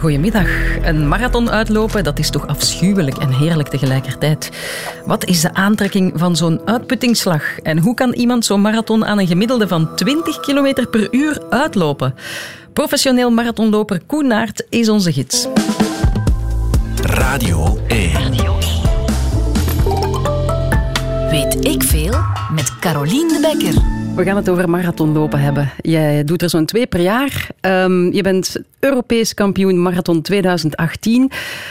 [0.00, 0.48] Goedemiddag.
[0.82, 4.50] Een marathon uitlopen, dat is toch afschuwelijk en heerlijk tegelijkertijd.
[5.04, 7.58] Wat is de aantrekking van zo'n uitputtingsslag?
[7.58, 12.14] En hoe kan iemand zo'n marathon aan een gemiddelde van 20 km per uur uitlopen?
[12.72, 15.46] Professioneel marathonloper Koen Naert is onze gids.
[17.02, 18.10] Radio 1.
[21.30, 22.14] Weet ik veel
[22.54, 23.99] met Carolien de Bekker.
[24.20, 25.70] We gaan het over marathonlopen hebben.
[25.80, 27.48] Jij doet er zo'n twee per jaar.
[27.60, 31.30] Um, je bent Europees kampioen marathon 2018.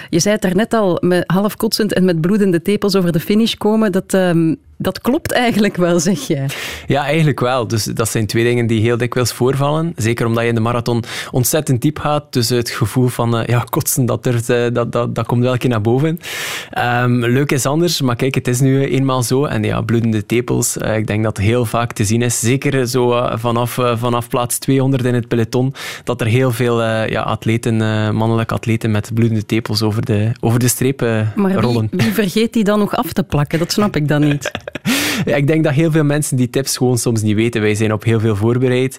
[0.10, 3.54] Je zei het daarnet al, met half kotsend en met bloedende tepels over de finish
[3.54, 3.92] komen.
[3.92, 6.46] Dat, um, dat klopt eigenlijk wel, zeg jij.
[6.88, 7.68] Ja, eigenlijk wel.
[7.68, 9.94] Dus dat zijn twee dingen die heel dikwijls voorvallen.
[9.96, 12.34] Zeker omdat je in de marathon ontzettend diep gaat.
[12.34, 15.52] Dus het gevoel van uh, ja, kotsen, dat, er, uh, dat, dat, dat komt wel
[15.52, 16.20] een keer naar boven.
[16.78, 19.46] Um, leuk is anders, maar kijk, het is nu eenmaal zo.
[19.46, 22.40] En ja, bloedende tepels, uh, ik denk dat heel vaak te zien is.
[22.40, 25.74] Zeker zo vanaf, vanaf plaats 200 in het peloton,
[26.04, 27.76] dat er heel veel ja, atleten,
[28.16, 31.00] mannelijke atleten met bloedende tepels over de, over de streep
[31.36, 31.88] rollen.
[31.92, 33.60] Wie, wie vergeet die dan nog af te plakken?
[33.60, 34.52] Dat snap ik dan niet.
[35.26, 37.62] ja, ik denk dat heel veel mensen die tips gewoon soms niet weten.
[37.62, 38.98] Wij zijn op heel veel voorbereid.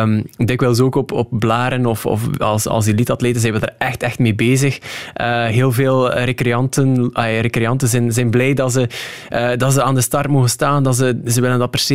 [0.00, 4.02] Um, dikwijls ook op, op blaren of, of als, als elite-atleten zijn we er echt,
[4.02, 4.78] echt mee bezig.
[5.20, 8.88] Uh, heel veel recreanten, uh, recreanten zijn, zijn blij dat ze,
[9.32, 10.82] uh, dat ze aan de start mogen staan.
[10.82, 11.94] Dat ze, ze willen dat per se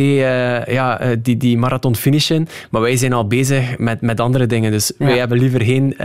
[0.66, 2.48] ja, die, die marathon finishen.
[2.70, 4.70] Maar wij zijn al bezig met, met andere dingen.
[4.70, 5.06] Dus ja.
[5.06, 5.96] wij hebben liever geen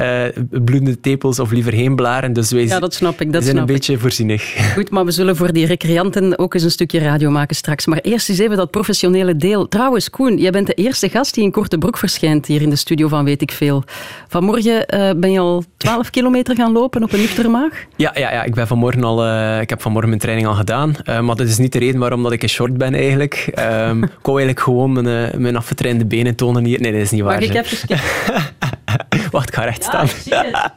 [0.49, 2.33] bloedende tepels of liever geen blaren.
[2.33, 3.33] Dus wij ja, dat snap ik.
[3.33, 4.73] Dat zijn snap een beetje voorzienig.
[4.73, 7.86] Goed, maar we zullen voor die recreanten ook eens een stukje radio maken straks.
[7.86, 9.67] Maar eerst eens even dat professionele deel.
[9.67, 12.75] Trouwens, Koen, jij bent de eerste gast die in korte broek verschijnt hier in de
[12.75, 13.84] studio van Weet ik Veel.
[14.28, 17.86] Vanmorgen uh, ben je al 12 kilometer gaan lopen op een nuchtere maag?
[17.95, 20.95] Ja, ja, ja ik, ben vanmorgen al, uh, ik heb vanmorgen mijn training al gedaan.
[21.06, 23.52] Uh, maar dat is niet de reden waarom dat ik een short ben eigenlijk.
[23.59, 26.81] Um, ik wou eigenlijk gewoon mijn, mijn afgetrainde benen tonen hier.
[26.81, 27.39] Nee, dat is niet waar.
[27.39, 27.97] Mag ik even
[29.31, 30.08] Wacht, ik ga recht staan.
[30.25, 30.73] Ja,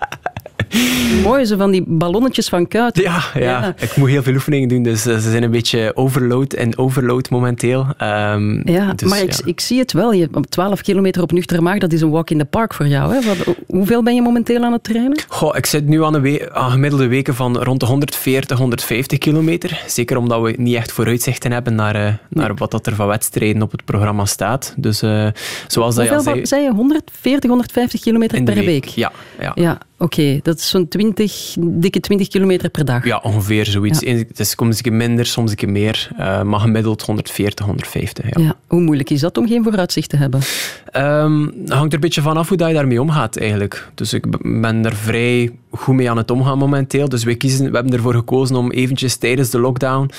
[1.22, 2.98] Mooi, zo van die ballonnetjes van kuit.
[2.98, 6.52] Ja, ja, ja, ik moet heel veel oefeningen doen, dus ze zijn een beetje overload
[6.52, 7.86] en overload momenteel.
[8.02, 10.12] Um, ja, dus, maar ik, ik, zie het wel.
[10.12, 12.86] Je, op 12 kilometer op nuchtere maag, dat is een walk in the park voor
[12.86, 13.14] jou.
[13.14, 13.20] Hè?
[13.22, 15.22] Wat, hoeveel ben je momenteel aan het trainen?
[15.28, 19.18] Goh, ik zit nu aan, een we aan gemiddelde weken van rond de 140, 150
[19.18, 19.82] kilometer.
[19.86, 23.62] Zeker omdat we niet echt vooruitzichten hebben naar, uh, naar wat dat er van wedstrijden
[23.62, 24.74] op het programma staat.
[24.76, 25.26] Dus uh,
[25.66, 26.46] zoals hoeveel dat je zei...
[26.46, 26.72] zei je?
[26.72, 28.64] 140, 150 kilometer per week?
[28.64, 28.84] week?
[28.84, 29.12] Ja.
[29.38, 29.52] ja.
[29.54, 33.04] ja Oké, okay, dat is zo'n 20, dikke 20 kilometer per dag.
[33.04, 34.00] Ja, ongeveer zoiets.
[34.00, 34.16] Ja.
[34.16, 36.08] Het is soms een keer minder, soms een keer meer.
[36.18, 38.24] Uh, maar gemiddeld 140, 150.
[38.24, 38.42] Ja.
[38.42, 38.56] ja.
[38.66, 40.40] Hoe moeilijk is dat om geen vooruitzicht te hebben?
[40.96, 43.88] Um, hangt er een beetje vanaf hoe dat je daarmee omgaat eigenlijk.
[43.94, 44.24] Dus ik
[44.62, 47.08] ben er vrij goed mee aan het omgaan momenteel.
[47.08, 50.10] Dus we, kiezen, we hebben ervoor gekozen om eventjes tijdens de lockdown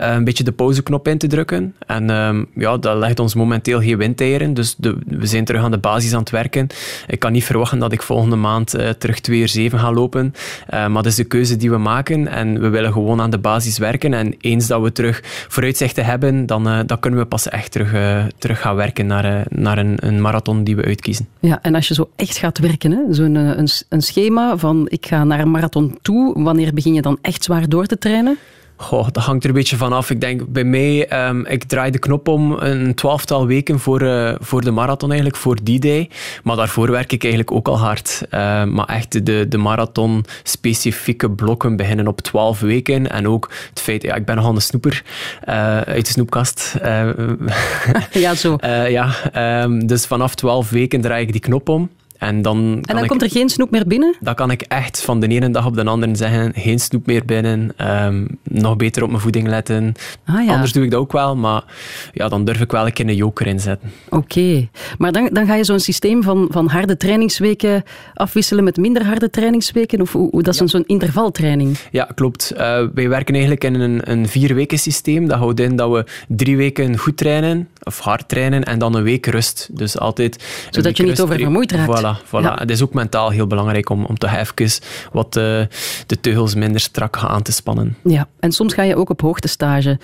[0.00, 1.74] uh, een beetje de pauzeknop in te drukken.
[1.86, 4.54] En um, ja, dat legt ons momenteel geen windeieren.
[4.54, 6.66] Dus de, we zijn terug aan de basis aan het werken.
[7.06, 10.34] Ik kan niet verwachten dat ik volgende maand uh, terug 2 uur 7 ga lopen.
[10.64, 12.28] Uh, maar dat is de keuze die we maken.
[12.28, 14.14] En we willen gewoon aan de basis werken.
[14.14, 17.92] En eens dat we terug vooruitzichten hebben, dan, dan kunnen we pas echt terug,
[18.38, 21.28] terug gaan werken naar, naar een, een marathon die we uitkiezen.
[21.40, 25.24] Ja, en als je zo echt gaat werken, zo'n een, een schema van ik ga
[25.24, 28.38] naar een marathon toe, wanneer begin je dan echt zwaar door te trainen?
[28.80, 30.10] Goh, dat hangt er een beetje van af.
[30.10, 34.34] Ik denk bij mij, um, ik draai de knop om een twaalftal weken voor, uh,
[34.38, 36.10] voor de marathon eigenlijk, voor die day.
[36.42, 38.22] Maar daarvoor werk ik eigenlijk ook al hard.
[38.24, 43.10] Uh, maar echt de, de marathon-specifieke blokken beginnen op twaalf weken.
[43.10, 45.02] En ook het feit, ja, ik ben nogal een snoeper
[45.48, 46.76] uh, uit de snoepkast.
[48.12, 48.56] ja, zo.
[48.88, 49.14] ja,
[49.62, 51.90] um, dus vanaf twaalf weken draai ik die knop om.
[52.20, 54.16] En dan, en dan komt er geen snoep meer binnen?
[54.20, 57.24] Dan kan ik echt van de ene dag op de andere zeggen, geen snoep meer
[57.24, 57.72] binnen,
[58.04, 59.94] um, nog beter op mijn voeding letten.
[60.24, 60.52] Ah, ja.
[60.52, 61.64] Anders doe ik dat ook wel, maar
[62.12, 63.90] ja, dan durf ik wel een keer een joker inzetten.
[64.08, 64.70] Oké, okay.
[64.98, 67.82] maar dan, dan ga je zo'n systeem van, van harde trainingsweken
[68.14, 70.00] afwisselen met minder harde trainingsweken?
[70.00, 70.66] Of hoe, dat is ja.
[70.66, 71.78] zo'n intervaltraining?
[71.90, 72.52] Ja, klopt.
[72.52, 72.58] Uh,
[72.94, 75.28] wij werken eigenlijk in een, een vier weken systeem.
[75.28, 79.02] Dat houdt in dat we drie weken goed trainen, of hard trainen, en dan een
[79.02, 79.68] week rust.
[79.72, 82.00] Dus altijd Zodat je niet over vermoeid raakt.
[82.00, 82.26] Voilà.
[82.26, 82.42] Voilà.
[82.42, 82.54] Ja.
[82.58, 84.80] Het is ook mentaal heel belangrijk om, om toch even
[85.12, 85.68] wat de,
[86.06, 87.96] de teugels minder strak aan te spannen.
[88.02, 89.98] Ja, en soms ga je ook op hoogtestage.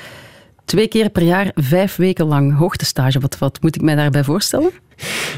[0.65, 3.21] Twee keer per jaar, vijf weken lang hoogtestage.
[3.21, 4.71] Wat, wat moet ik mij daarbij voorstellen?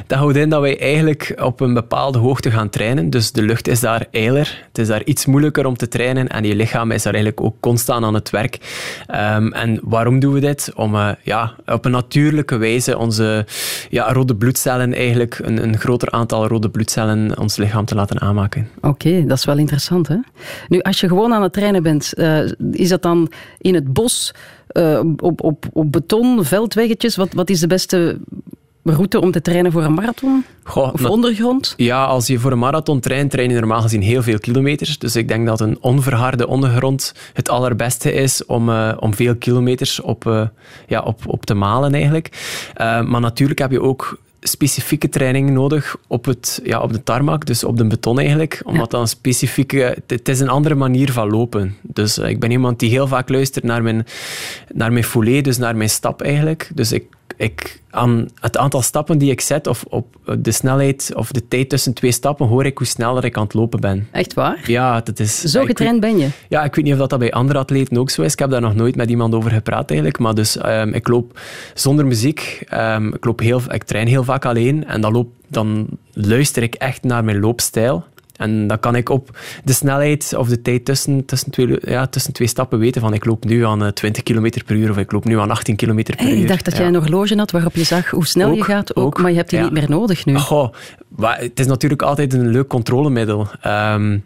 [0.07, 3.11] Dat houdt in dat wij eigenlijk op een bepaalde hoogte gaan trainen.
[3.11, 4.65] Dus de lucht is daar eiler.
[4.67, 6.29] Het is daar iets moeilijker om te trainen.
[6.29, 8.59] En je lichaam is daar eigenlijk ook constant aan het werk.
[9.11, 10.73] Um, en waarom doen we dit?
[10.75, 13.47] Om uh, ja, op een natuurlijke wijze onze
[13.91, 18.69] ja, rode bloedcellen, eigenlijk een, een groter aantal rode bloedcellen, ons lichaam te laten aanmaken.
[18.81, 20.09] Oké, dat is wel interessant.
[20.09, 20.17] Hè?
[20.69, 22.41] Nu, als je gewoon aan het trainen bent, uh,
[22.73, 24.35] is dat dan in het bos,
[24.73, 27.17] uh, op, op, op beton, veldweggetjes?
[27.17, 28.19] Wat, wat is de beste
[28.95, 30.45] route om te trainen voor een marathon?
[30.65, 31.75] Goh, of ondergrond?
[31.77, 34.99] Ja, als je voor een marathon traint, train je normaal gezien heel veel kilometers.
[34.99, 40.01] Dus ik denk dat een onverharde ondergrond het allerbeste is om, eh, om veel kilometers
[40.01, 40.47] op, eh,
[40.87, 42.31] ja, op, op te malen eigenlijk.
[42.75, 47.47] Eh, maar natuurlijk heb je ook specifieke training nodig op, het, ja, op de tarmac,
[47.47, 48.61] dus op de beton eigenlijk.
[48.65, 49.97] Omdat dat een specifieke...
[50.07, 51.77] Het is een andere manier van lopen.
[51.83, 54.07] Dus ik ben iemand die heel vaak luistert naar mijn,
[54.73, 56.71] naar mijn foulée, dus naar mijn stap eigenlijk.
[56.75, 57.05] Dus ik,
[57.39, 61.69] ik, aan het aantal stappen die ik zet, of op de snelheid of de tijd
[61.69, 64.09] tussen twee stappen, hoor ik hoe sneller ik aan het lopen ben.
[64.13, 64.61] Echt waar?
[64.67, 65.41] Ja, dat is...
[65.41, 66.29] Zo getraind ben je.
[66.49, 68.33] ja, ik weet niet of dat, dat bij andere atleten ook zo is.
[68.33, 70.19] Ik heb daar nog nooit met iemand over gepraat eigenlijk.
[70.19, 71.41] Maar dus, ehm, ik loop
[71.75, 72.63] zonder muziek.
[72.69, 74.87] Ehm, ik, loop heel, ik train heel vaak alleen.
[74.87, 78.05] En dan, loop, dan luister ik echt naar mijn loopstijl.
[78.39, 82.33] En dan kan ik op de snelheid of de tijd tussen, tussen, twee, ja, tussen
[82.33, 85.13] twee stappen weten van ik loop nu aan eh, 20 km per uur of ik
[85.13, 86.39] loop nu aan 18 km per Hey, uur.
[86.41, 86.79] ik dacht dat Ja.
[86.81, 89.37] jij een horloge had waarop je zag hoe snel je gaat, ook, ook, maar je
[89.37, 89.65] hebt die ja.
[89.65, 90.37] niet meer nodig nu.
[90.39, 90.73] Goh,
[91.09, 93.47] maar het is natuurlijk altijd een leuk controlemiddel.
[93.61, 94.19] Ehm,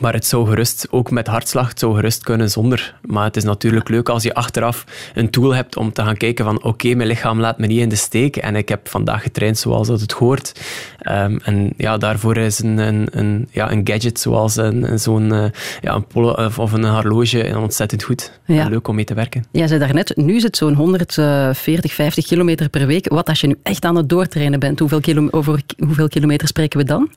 [0.00, 2.94] maar het zou gerust, ook met hartslag, het zou gerust kunnen zonder.
[3.02, 6.44] Maar het is natuurlijk leuk als je achteraf een tool hebt om te gaan kijken
[6.44, 9.58] van oké, mijn lichaam laat me niet in de steek en ik heb vandaag getraind
[9.58, 10.60] zoals dat het hoort.
[10.98, 15.44] Ehm, en ja, daarvoor is een, een, een, ja, een gadget zoals een, zo'n eh,
[15.80, 18.40] ja, een polo of of een horloge ontzettend goed.
[18.46, 18.68] Ja.
[18.68, 19.44] Leuk om mee te werken.
[19.50, 23.08] Jij zei daarnet, nu is het zo'n 140, 50 kilometer per week.
[23.08, 24.78] Wat als je nu echt aan het doortrainen bent?
[24.78, 27.10] Hoeveel, kilo, over hoeveel kilometer spreken we dan?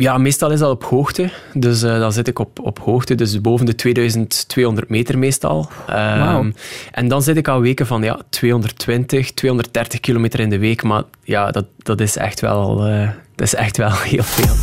[0.00, 1.30] Ja, meestal is dat op hoogte.
[1.54, 5.68] Dus eh, dan zit ik op, op hoogte, dus boven de 2200 meter meestal.
[5.86, 6.50] Ehm.
[6.92, 10.82] En dan zit ik al weken van ja, 220, 230 kilometer in de week.
[10.82, 14.54] Maar ja, dat, dat, is, echt wel, eh, dat is echt wel heel veel.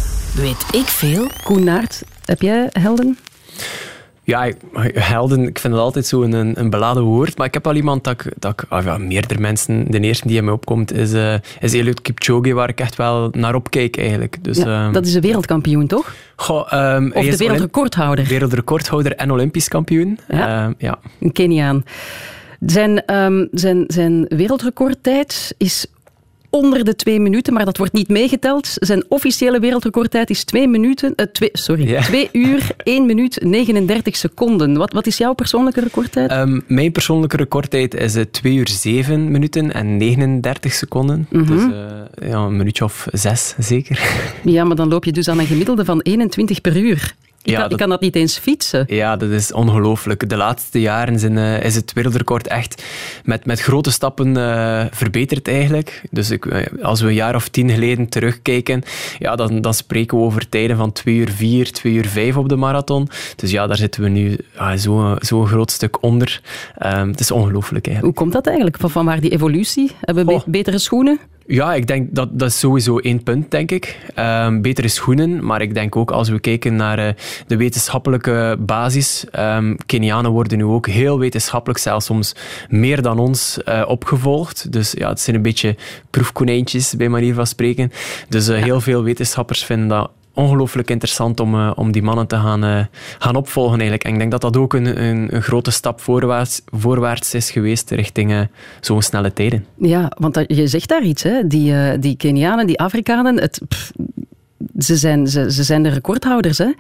[0.44, 1.28] Weet ik veel?
[1.44, 3.18] Koen Naert, heb jij helden?
[4.28, 4.52] Ja,
[4.94, 7.38] helden, ik vind het altijd zo een, een, beladen woord.
[7.38, 10.28] Maar ik heb al iemand dat ik, dat ik ah ja, meerdere mensen, de eerste
[10.28, 13.98] die in me opkomt, is, eh is Eliud Kipchoge, waar ik echt wel naar opkijk
[13.98, 14.38] eigenlijk.
[14.42, 16.14] Dus, Ja, ehm, dat is een wereldkampioen, toch?
[16.36, 20.20] goh, ehm, Of de wereldrecordhouder, wereldrecordhouder en Olympisch kampioen.
[20.28, 20.64] Ja.
[20.66, 21.00] Ehm, ja.
[21.20, 21.84] een Keniaan.
[22.60, 25.88] Zijn, ehm, zijn, zijn wereldrecordtijd is
[26.50, 28.72] onder de twee minuten, maar dat wordt niet meegeteld.
[28.74, 32.02] Zijn officiële wereldrecordtijd is twee minuten, eh, twee, sorry, Ja.
[32.02, 34.78] twee uur, 1 minuut, 39 seconden.
[34.78, 36.30] Wat, wat is jouw persoonlijke recordtijd?
[36.30, 41.28] Ehm, mijn persoonlijke recordtijd is eh, 2 uur 7 minuten en 39 seconden.
[41.30, 41.46] Mhm.
[41.46, 44.00] Dus eh, ja, een minuutje of zes zeker.
[44.44, 47.16] Ja, maar dan loop je dus aan een gemiddelde van 21 per uur.
[47.48, 48.84] Ik, Ja, kan, ik dat- kan dat niet eens fietsen.
[48.88, 50.30] Ja, dat is ongelooflijk.
[50.30, 52.84] De laatste jaren zijn, eh, is het wereldrecord echt
[53.24, 56.02] met, met grote stappen eh, verbeterd eigenlijk.
[56.12, 58.84] Dus ik, eh, als we een jaar of tien geleden terugkijken,
[59.20, 62.50] ja, dan, dan spreken we over tijden van 2 uur 4, 2 uur 5 op
[62.50, 63.10] de marathon.
[63.36, 66.42] Dus ja, daar zitten we nu ah, zo'n zo groot stuk onder.
[66.78, 68.18] Ehm, het is ongelooflijk eigenlijk.
[68.18, 68.78] Hoe komt dat eigenlijk?
[68.78, 69.92] Van, van waar die evolutie?
[70.02, 70.42] Hebben we Oh.
[70.46, 71.20] betere schoenen?
[71.48, 73.98] Ja, ik denk dat dat is sowieso één punt, denk ik.
[74.16, 77.14] Ehm, betere schoenen, maar ik denk ook als we kijken naar eh,
[77.48, 79.26] de wetenschappelijke basis.
[79.32, 82.36] ehm Kenianen worden nu ook heel wetenschappelijk, zelfs soms
[82.70, 84.72] meer dan ons, eh, opgevolgd.
[84.72, 85.76] Dus ja, het zijn een beetje
[86.10, 87.92] proefkonijntjes, bij manier van spreken.
[88.30, 92.36] Dus eh, heel veel wetenschappers vinden dat ongelooflijk interessant om, eh, om die mannen te
[92.36, 92.86] gaan, eh,
[93.20, 94.04] gaan opvolgen eigenlijk.
[94.04, 97.92] En ik denk dat dat ook een, een, een grote stap voorwaarts, voorwaarts is geweest
[97.92, 98.42] richting eh,
[98.80, 99.66] zo'n snelle tijden.
[99.78, 101.48] Ja, want je zegt daar iets, hè?
[101.48, 103.62] Die, die Kenianen, die Afrikanen, het,
[104.78, 106.58] ze, zijn, ze, ze zijn de recordhouders.
[106.58, 106.72] Hè?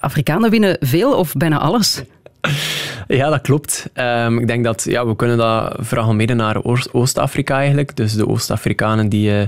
[0.00, 2.02] Afrikanen winnen veel of bijna alles.
[3.06, 3.90] Ja, dat klopt.
[3.92, 7.96] Ehm, ik denk dat ja, we kunnen dat veralgemenen naar Oost- Oost-Afrika eigenlijk.
[7.96, 9.46] Dus de Oost-Afrikanen die, eh,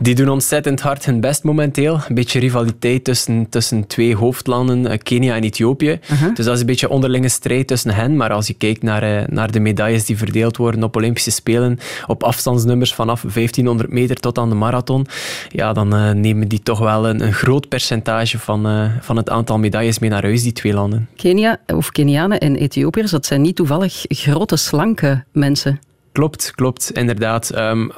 [0.00, 2.00] die doen ontzettend hard hun best momenteel.
[2.08, 5.98] Een beetje rivaliteit tussen, tussen twee hoofdlanden, eh, Kenia en Ethiopië.
[6.34, 8.16] Dus dat is een beetje onderlinge strijd tussen hen.
[8.16, 11.78] Maar als je kijkt naar, eh, naar de medailles die verdeeld worden op Olympische Spelen,
[12.06, 15.06] op afstandsnummers vanaf 1500 meter tot aan de marathon,
[15.48, 19.98] ja, dan nemen die toch wel een, een groot percentage van, van het aantal medailles
[19.98, 21.08] mee naar huis, die twee landen.
[21.16, 25.80] Kenia, of Kenianen en Ethiopiërs, dat zijn niet toevallig grote, slanke mensen.
[26.12, 27.50] Klopt, klopt, inderdaad.
[27.50, 27.88] Ehm,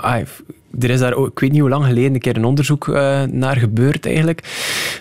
[0.78, 3.56] er is daar ik weet niet hoe lang geleden, een keer een onderzoek eh, naar
[3.56, 4.42] gebeurd eigenlijk.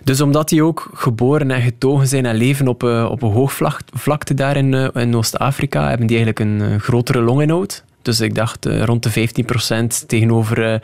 [0.03, 4.33] Dus omdat die ook geboren en getogen zijn en leven op, eh, op een hoogvlakte
[4.33, 7.83] daar in, eh, in Oost-Afrika, hebben die eigenlijk een grotere longinhoud.
[8.09, 9.29] Dus ik dacht eh, rond de
[10.03, 10.79] 15% tegenover eh,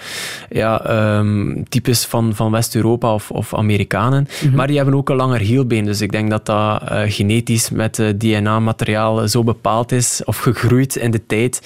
[0.50, 4.28] ja, ehm, types van, van West-Europa of, of Amerikanen.
[4.54, 5.86] Maar die hebben ook een langer hielbeen.
[5.86, 11.12] Dus ik denk dat dat eh, genetisch met DNA-materiaal zo bepaald is of gegroeid in
[11.12, 11.62] de tijd,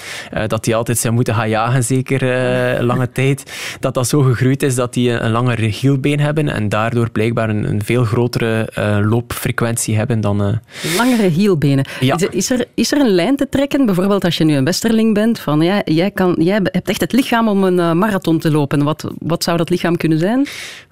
[0.47, 3.43] dat die altijd zijn moeten gaan jagen, zeker eh, lange tijd.
[3.79, 7.49] Dat dat zo gegroeid is dat die een, een langer hielbeen hebben en daardoor blijkbaar
[7.49, 8.69] een, een veel grotere
[9.09, 10.59] loopfrequentie hebben dan...
[10.97, 11.85] Langere hielbenen.
[11.99, 12.15] Ja.
[12.15, 14.65] Is, er- is, er, is er een lijn te trekken, bijvoorbeeld als je nu een
[14.65, 18.39] westerling bent, van, ja, jij, kan, jij hebt echt het lichaam om een uh, marathon
[18.39, 18.83] te lopen.
[18.83, 20.47] Wat, wat zou dat lichaam kunnen zijn?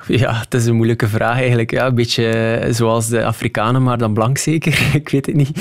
[0.07, 1.71] Ja, het is een moeilijke vraag eigenlijk.
[1.71, 4.89] Ja, een beetje zoals de Afrikanen, maar dan blank zeker.
[5.01, 5.51] ik weet het niet.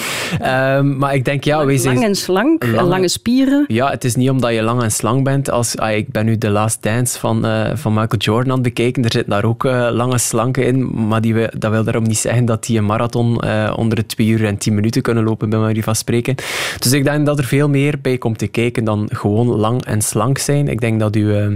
[0.42, 1.64] Um, maar ik denk, ja...
[1.64, 1.94] Lang, zijn...
[1.94, 3.64] lang en slank, lange, lange spieren.
[3.68, 5.50] Ja, het is niet omdat je lang en slank bent.
[5.50, 8.62] Als, ah, ik ben nu The Last Dance van, uh, van Michael Jordan aan het
[8.62, 9.04] bekijken.
[9.04, 12.44] Er zitten daar ook uh, lange slanken in, maar die, dat wil daarom niet zeggen
[12.44, 13.44] dat die een marathon
[13.76, 16.34] onder de twee uur en tien minuten kunnen lopen, bij manier van spreken.
[16.78, 20.02] Dus ik denk dat er veel meer bij komt te kijken dan gewoon lang en
[20.02, 20.68] slank zijn.
[20.68, 21.54] Ik denk dat u, uh,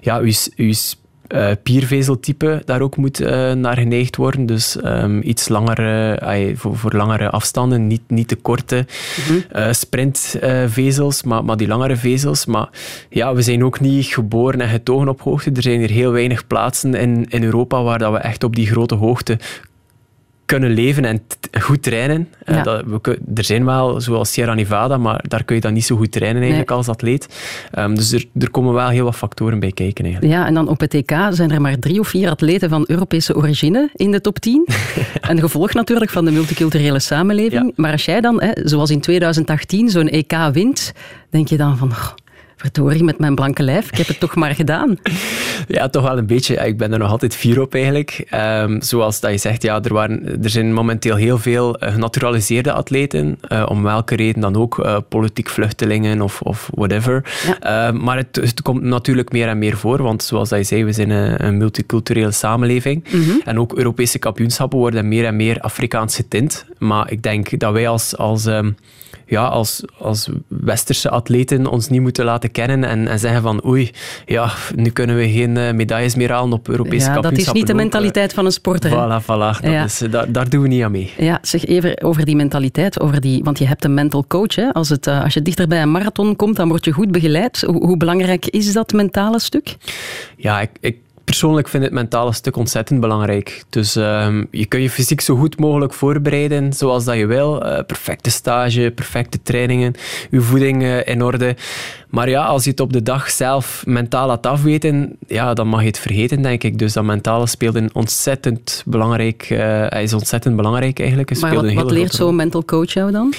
[0.00, 0.72] ja, uw, uw
[1.28, 4.46] uh, piervezeltype daar ook moet uh, naar geneigd worden.
[4.46, 8.86] Dus um, iets langere, uh, voor, voor, langere afstanden, niet, niet te korte
[9.28, 9.72] mm -hmm.
[9.74, 12.46] sprintvezels, maar, maar die langere vezels.
[12.46, 12.68] Maar
[13.10, 15.50] ja, we zijn ook niet geboren en getogen op hoogte.
[15.50, 18.66] Er zijn hier heel weinig plaatsen in, in Europa waar dat we echt op die
[18.66, 19.38] grote hoogte
[20.48, 21.22] kunnen leven en
[21.60, 22.28] goed trainen.
[22.44, 22.62] Eh, ja.
[22.62, 25.96] Dat, we, er zijn wel, zoals Sierra Nevada, maar daar kun je dan niet zo
[25.96, 27.28] goed trainen eigenlijk als atleet.
[27.78, 30.04] Um, dus er, er, komen wel heel wat factoren bij kijken.
[30.04, 30.34] Eigenlijk.
[30.34, 33.36] Ja, en dan op het EK zijn er maar drie of vier atleten van Europese
[33.36, 34.68] origine in de top 10.
[35.20, 37.64] een gevolg natuurlijk van de multiculturele samenleving.
[37.64, 37.72] Ja.
[37.76, 40.92] Maar als jij dan, hè, zoals in 2018, zo'n EK wint,
[41.30, 41.92] denk je dan van
[42.58, 44.96] verdorie, met mijn blanke lijf, ik heb het toch maar gedaan.
[45.68, 46.54] Ja, toch wel een beetje.
[46.54, 48.28] Ik ben er nog altijd fier op eigenlijk.
[48.34, 52.72] Um, zoals dat je zegt, ja, er, waren, er zijn momenteel heel veel eh, genaturaliseerde
[52.72, 57.24] atleten, uh, om welke reden dan ook, uh, politiek vluchtelingen of, of whatever.
[57.62, 57.88] Ja.
[57.88, 60.84] Uh, maar het, het, komt natuurlijk meer en meer voor, want zoals dat je zei,
[60.84, 63.04] we zijn een, een multiculturele samenleving.
[63.10, 63.40] Mm -hmm.
[63.44, 66.64] En ook Europese kampioenschappen worden meer en meer Afrikaans getint.
[66.78, 68.16] Maar ik denk dat wij als...
[68.16, 68.76] als um,
[69.28, 73.90] ja, als, als westerse atleten ons niet moeten laten kennen en, en zeggen van oei,
[74.26, 77.44] ja, nu kunnen we geen uh, medailles meer halen op Europese ja, kampioenschappen.
[77.44, 78.90] Dat is niet de mentaliteit van een sporter.
[78.90, 79.60] Voilà, voilà.
[79.60, 79.84] Dat ja.
[79.84, 81.12] is, eh, daar, daar doen we niet aan mee.
[81.16, 84.54] Ja, zeg even over die mentaliteit, over die, want je hebt een mental coach.
[84.54, 84.72] Hè?
[84.72, 87.60] Als, het, uh, als je dichter bij een marathon komt, dan word je goed begeleid.
[87.60, 89.76] Hoe, hoe belangrijk is dat mentale stuk?
[90.36, 90.96] Ja, ik, ik
[91.28, 93.64] persoonlijk vind het mentale stuk ontzettend belangrijk.
[93.70, 97.66] Dus um, je kunt je fysiek zo goed mogelijk voorbereiden, zoals dat je wil.
[97.66, 99.94] Uh, perfecte stage, perfecte trainingen,
[100.30, 101.56] je voeding uh, in orde.
[102.08, 105.80] Maar ja, als je het op de dag zelf mentaal laat afweten, ja, dan mag
[105.80, 106.78] je het vergeten, denk ik.
[106.78, 111.40] Dus dat mentale speelt een ontzettend belangrijk, uh, is ontzettend belangrijk eigenlijk.
[111.40, 113.34] Maar wat, wat leert zo'n mental coach jou dan?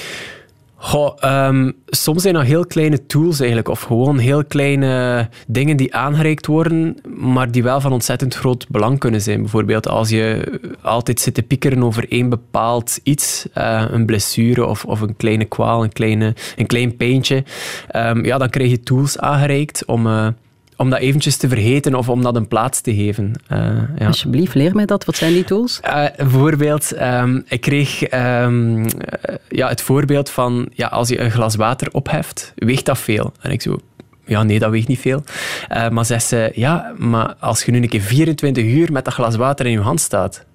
[0.81, 5.95] Goh, um, soms zijn dat heel kleine tools eigenlijk, of gewoon heel kleine dingen die
[5.95, 9.41] aangereikt worden, maar die wel van ontzettend groot belang kunnen zijn.
[9.41, 14.85] Bijvoorbeeld als je altijd zit te piekeren over één bepaald iets, uh, een blessure of,
[14.85, 17.43] of een kleine kwaal, een, kleine, een klein pijntje,
[17.95, 20.07] um, ja, dan krijg je tools aangereikt om...
[20.07, 20.27] Uh,
[20.79, 23.33] om dat eventjes te vergeten of om dat een plaats te geven.
[23.51, 24.07] Uh, ja.
[24.07, 25.05] Alsjeblieft, leer mij dat.
[25.05, 25.79] Wat zijn die tools?
[25.85, 28.85] Uh, bijvoorbeeld, um, ik kreeg um,
[29.49, 33.33] ja, het voorbeeld van ja, als je een glas water opheft, weegt dat veel?
[33.41, 33.79] En ik zo,
[34.25, 35.23] ja, nee, dat weegt niet veel.
[35.73, 39.13] Uh, maar zegt ze, ja, maar als je nu een keer 24 uur met dat
[39.13, 40.45] glas water in je hand staat,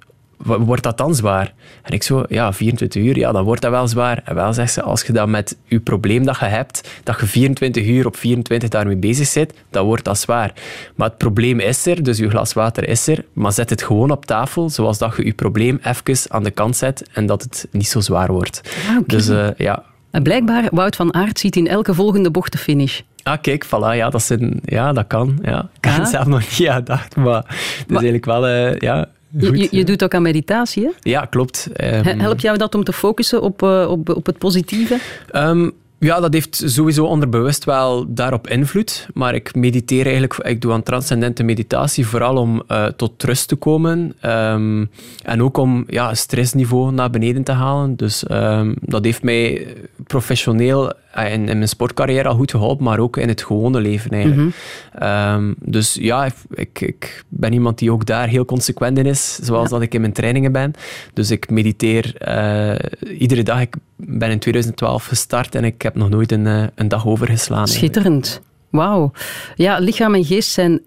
[0.44, 1.52] wordt dat dan zwaar?
[1.82, 4.22] En ik zo, ja, 24 uur, ja, dan wordt dat wel zwaar.
[4.24, 7.26] En wel zegt ze, als je dat met je probleem dat je hebt, dat je
[7.26, 10.52] 24 uur op 24 daarmee bezig zit, dan wordt dat zwaar.
[10.94, 14.10] Maar het probleem is er, dus je glas water is er, maar zet het gewoon
[14.10, 17.68] op tafel, zoals dat je je probleem even aan de kant zet en dat het
[17.70, 18.60] niet zo zwaar wordt.
[18.64, 19.02] Ah, okay.
[19.06, 19.82] Dus uh, ja.
[20.10, 23.00] En blijkbaar, Wout van Aert ziet in elke volgende bocht de finish.
[23.22, 25.38] Ah, kijk, voilà, ja, dat, zijn, ja, dat kan.
[25.42, 25.68] Ja.
[25.80, 28.48] Ik had het zelf nog niet gedacht, maar het is eigenlijk wel...
[28.48, 29.08] Uh, ja,
[29.38, 30.91] je, je, doet ook aan meditatie, hè?
[31.00, 31.69] Ja, klopt.
[31.76, 34.99] Um, Helpt jou dat om te focussen op, uh, op, op het positieve?
[35.33, 35.73] Um,
[36.05, 39.07] ja, dat heeft sowieso onderbewust wel daarop invloed.
[39.14, 43.57] Maar ik mediteer eigenlijk, ik doe aan transcendente meditatie vooral om uh, tot rust te
[43.57, 44.14] komen.
[44.23, 44.91] Um,
[45.23, 47.97] en ook om ja, stressniveau naar beneden te halen.
[47.97, 49.67] Dus um, dat heeft mij
[50.07, 54.42] professioneel in, in, mijn sportcarrière al goed geholpen, maar ook in het gewone leven eigenlijk.
[54.42, 54.52] Mm
[54.99, 55.35] -hmm.
[55.35, 59.68] um, dus ja, ik, ik, ben iemand die ook daar heel consequent in is, zoals
[59.68, 59.75] ja.
[59.75, 60.73] dat ik in mijn trainingen ben.
[61.12, 63.61] Dus ik mediteer uh, iedere dag.
[63.61, 67.68] Ik ben in 2012 gestart en ik heb nog nooit een, uh, een dag overgeslagen.
[67.68, 68.40] Schitterend.
[68.71, 69.12] Wauw.
[69.54, 70.80] Ja, lichaam en geest zijn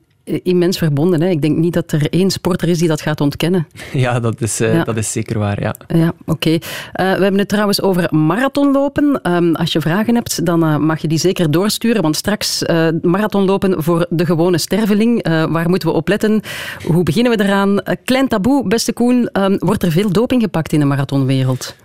[0.44, 1.22] immens verbonden.
[1.22, 1.30] Hè.
[1.30, 3.68] Ik denk niet dat er één sporter is die dat gaat ontkennen.
[3.94, 4.84] Ja, dat is, uh, ja.
[4.84, 5.62] Dat is zeker waar.
[5.62, 6.32] Ja, ja oké.
[6.32, 6.54] Okay.
[6.54, 6.60] Uh,
[6.94, 9.20] we hebben het trouwens over marathonlopen.
[9.24, 12.02] Um, als je vragen hebt, dan uh, mag je die zeker doorsturen.
[12.02, 12.64] Want straks
[13.02, 15.28] marathonlopen voor de gewone sterveling.
[15.28, 16.42] waar moeten we op letten?
[16.86, 17.82] Hoe beginnen we eraan?
[18.04, 19.30] klein taboe, beste Koen.
[19.34, 21.76] Um, wordt er veel doping gepakt in de marathonwereld?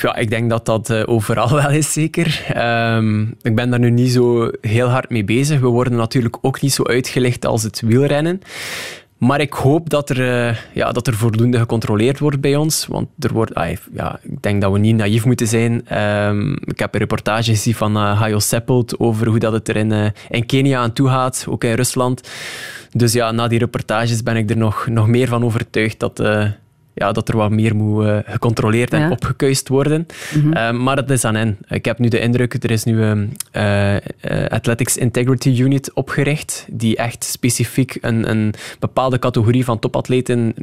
[0.00, 2.44] Ja, ik denk dat dat uh, overal wel is, zeker.
[2.96, 5.60] Um, ik ben daar nu niet zo heel hard mee bezig.
[5.60, 8.40] We worden natuurlijk ook niet zo uitgelegd als het wielrennen.
[9.18, 12.86] Maar ik hoop dat er, uh, ja, dat er voldoende gecontroleerd wordt bij ons.
[12.86, 13.52] Want er wordt,
[13.92, 15.98] ja, ik denk dat we niet naïef moeten zijn.
[15.98, 20.12] Um, ik heb een reportage gezien van uh, Seppelt over hoe dat het er in,
[20.28, 22.30] in Kenia aan toe gaat, ook in Rusland.
[22.90, 26.18] Dus ja, na die reportages ben ik er nog, nog meer van overtuigd dat
[26.98, 29.10] ja, dat er wat meer moet uh, gecontroleerd en ja.
[29.10, 30.06] opgekuist worden.
[30.34, 30.56] Mm -hmm.
[30.56, 31.58] uh, maar dat is aan hen.
[31.68, 33.96] Ik heb nu de indruk, er is nu een uh,
[34.48, 40.54] Athletics Integrity Unit opgericht, die echt specifiek een, een bepaalde categorie van topatleten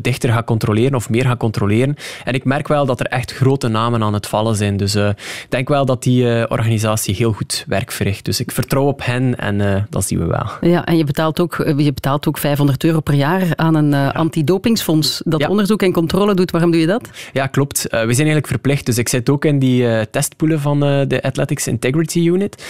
[0.00, 1.96] dichter gaat controleren of meer gaat controleren.
[2.24, 4.76] En ik merk wel dat er echt grote namen aan het vallen zijn.
[4.76, 8.24] Dus ik denk wel dat die organisatie heel goed werk verricht.
[8.24, 10.70] Dus ik vertrouw op hen en dat zien we wel.
[10.70, 15.22] Ja, en je betaalt ook, je betaalt ook 500 euro per jaar aan een antidopingsfonds
[15.24, 15.48] dat ja.
[15.48, 16.50] onderzoek en controle doet.
[16.50, 17.10] Waarom doe je dat?
[17.32, 17.78] Ja, klopt.
[17.84, 18.86] Uh, we zijn eigenlijk verplicht.
[18.86, 22.64] Dus ik zit ook in die uh, testpoelen van uh, de Athletics Integrity Unit.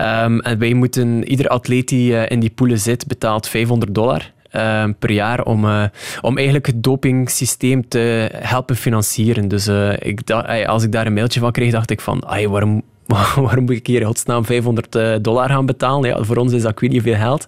[0.00, 4.32] Um, en wij moeten, ieder atleet die in die poelen zit, betaalt 500 dollar.
[4.56, 5.90] Uh, per jaar om,
[6.20, 9.48] om eigenlijk het dopingsysteem te helpen financieren.
[9.48, 10.30] Dus ik
[10.66, 12.46] als ik daar een mailtje van kreeg, dacht ik van, ay,
[13.10, 16.08] waarom, waarom moet ik hier in godsnaam 500 dollar gaan betalen?
[16.08, 17.44] Ja, voor ons is dat ik weet niet veel geld.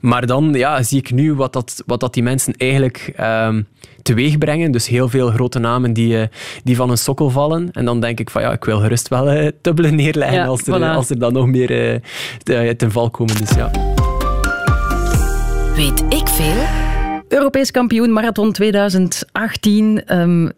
[0.00, 3.66] Maar dan ja, zie ik nu wat, dat, wat dat die mensen eigenlijk um,
[4.02, 4.70] teweeg brengen.
[4.70, 6.28] Dus heel veel grote namen die,
[6.64, 7.68] die van een sokkel vallen.
[7.72, 10.66] En dan denk ik van ja, ik wil gerust wel uh, dubbele neerleggen ja, als,
[10.66, 10.94] er, voilà.
[10.94, 12.00] als er dan nog meer
[12.44, 13.36] uh, ten val komen.
[13.36, 13.70] Dus ja.
[15.74, 16.85] Weet ik veel?
[17.28, 20.18] Europees kampioen marathon 2018.
[20.18, 20.50] Um,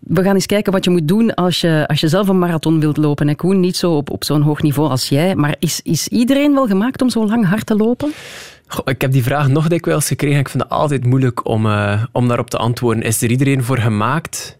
[0.00, 2.80] we gaan eens kijken wat je moet doen als je, als je zelf een marathon
[2.80, 3.28] wilt lopen.
[3.28, 5.34] En Koen, niet zo op, op zo'n hoog niveau als jij.
[5.34, 8.12] Maar is, is iedereen wel gemaakt om zo lang hard te lopen?
[8.66, 10.38] Goh, ik heb die vraag nog dikwijls gekregen.
[10.38, 13.02] Ik vind het altijd moeilijk om, uh, om daarop te antwoorden.
[13.02, 14.58] Is er iedereen voor gemaakt?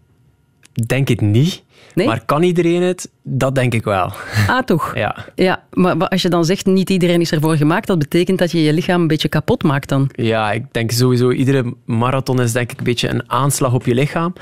[0.73, 1.63] Denk het niet.
[1.95, 2.07] Nee?
[2.07, 3.11] Maar kan iedereen het?
[3.23, 4.13] Dat denk ik wel.
[4.47, 4.93] Ah, toch?
[5.01, 5.17] Ja.
[5.35, 8.63] ja maar, als je dan zegt niet iedereen is ervoor gemaakt, dat betekent dat je
[8.63, 10.11] je lichaam een beetje kapot maakt dan?
[10.13, 13.95] Ja, ik denk sowieso, iedere marathon is denk ik een beetje een aanslag op je
[13.95, 14.33] lichaam.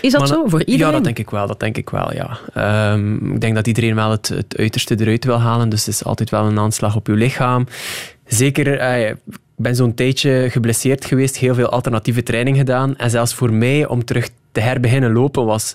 [0.00, 0.86] Is dat maar, zo voor iedereen?
[0.86, 1.46] Ja, dat denk ik wel.
[1.46, 2.38] Dat denk ik wel, ja.
[2.92, 6.04] Um, ik denk dat iedereen wel het, het uiterste eruit wil halen, dus het is
[6.04, 7.66] altijd wel een aanslag op je lichaam.
[8.26, 9.16] Zeker, eh, ik
[9.56, 12.96] ben zo'n tijdje geblesseerd geweest, heel veel alternatieve training gedaan.
[12.96, 15.74] En zelfs voor mij, om terug te herbeginnen lopen, was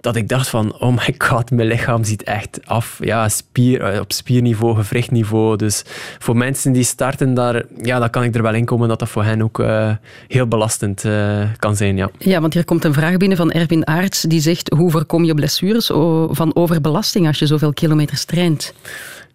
[0.00, 2.98] dat ik dacht van, oh my god, mijn lichaam ziet echt af.
[3.00, 5.56] Ja, spier, op spierniveau, gewrichtniveau.
[5.56, 5.82] Dus
[6.18, 9.08] voor mensen die starten, daar, ja, dan kan ik er wel in komen dat dat
[9.08, 9.90] voor hen ook uh,
[10.28, 11.96] heel belastend uh, kan zijn.
[11.96, 12.10] Ja.
[12.18, 15.34] ja, want hier komt een vraag binnen van Erwin Aarts, die zegt, hoe voorkom je
[15.34, 15.86] blessures
[16.30, 18.74] van overbelasting als je zoveel kilometers traint?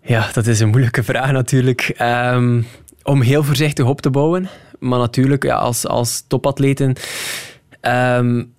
[0.02, 1.96] Ja, dat is een moeilijke vraag natuurlijk.
[2.02, 2.66] Um,
[3.04, 4.50] om heel voorzichtig op te bouwen.
[4.80, 6.96] Maar natuurlijk, ja, als, als topatleten...
[7.82, 8.54] Um,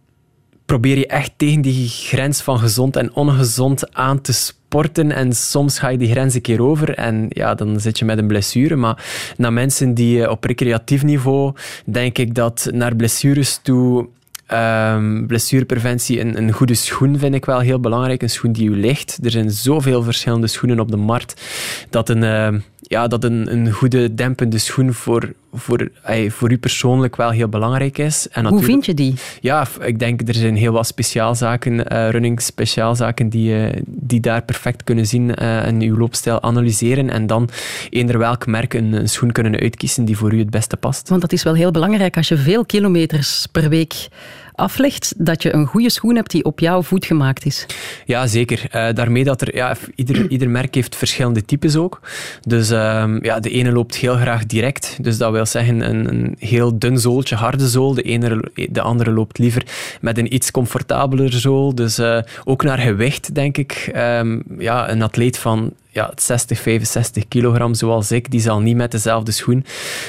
[0.65, 5.13] probeer je echt tegen die grens van gezond en ongezond aan te sporten.
[5.13, 8.19] En soms ga je die grens een keer over en ja, dan zit je met
[8.19, 8.77] een blessure.
[8.77, 9.05] Maar
[9.37, 11.53] naar mensen die op recreatief niveau,
[11.87, 14.09] denk ik dat naar blessures toe
[14.53, 18.23] Um, blessurepreventie, een, een goede schoen vind ik wel heel belangrijk.
[18.23, 19.19] Een schoen die u ligt.
[19.23, 21.43] Er zijn zoveel verschillende schoenen op de markt
[21.91, 26.59] dat een, uh, ja, dat een, een goede dempende schoen voor, voor, ay, voor u
[26.59, 28.29] persoonlijk wel heel belangrijk is.
[28.29, 29.15] En Hoe vind je die?
[29.41, 34.43] Ja, ik denk er zijn heel wat speciaalzaken, uh, running speciaalzaken, die, uh, die daar
[34.43, 37.49] perfect kunnen zien uh, en uw loopstijl analyseren en dan
[37.91, 41.09] eender welk merk een, een schoen kunnen uitkiezen die voor u het beste past.
[41.09, 44.09] Want dat is wel heel belangrijk als je veel kilometers per week
[44.55, 47.67] aflegt, dat je een goede schoen hebt die op jouw voet gemaakt is.
[48.05, 48.67] Ja, zeker.
[48.75, 52.01] Uh, daarmee dat er, ja, ieder, ieder merk heeft verschillende types ook.
[52.43, 54.99] Dus uh, ja, de ene loopt heel graag direct.
[55.01, 57.95] Dus dat wil zeggen een, een heel dun zooltje, harde zool.
[57.95, 59.63] De, ene, de andere loopt liever
[60.01, 61.75] met een iets comfortabeler zool.
[61.75, 63.93] Dus uh, ook naar gewicht, denk ik.
[63.97, 68.91] Um, ja, een atleet van ja, 60, 65 kilogram zoals ik, die zal niet met
[68.91, 69.65] dezelfde schoen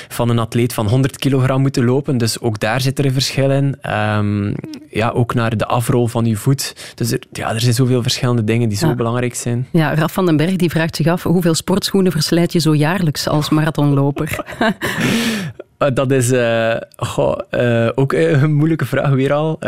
[0.08, 2.18] van een atleet van 100 kilogram moeten lopen.
[2.18, 3.76] Dus ook daar zit er een verschil in.
[3.92, 4.56] Um,
[4.90, 6.76] ja, ook naar de afrol van je voet.
[6.96, 9.68] Dus er, ja, er zijn zoveel verschillende dingen die zo belangrijk zijn.
[9.72, 13.28] Ja, Raf van den Berg die vraagt zich af hoeveel sportschoenen verslijt je zo jaarlijks
[13.28, 14.46] als marathonloper?
[15.94, 19.60] Dat is uh, goh, uh, ook een moeilijke vraag weer al.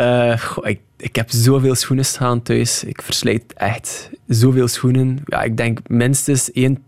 [0.62, 2.84] Ik, ik heb zoveel schoenen staan thuis.
[2.84, 5.20] Ik verslijt echt zoveel schoenen.
[5.26, 6.84] Ja, ik denk minstens één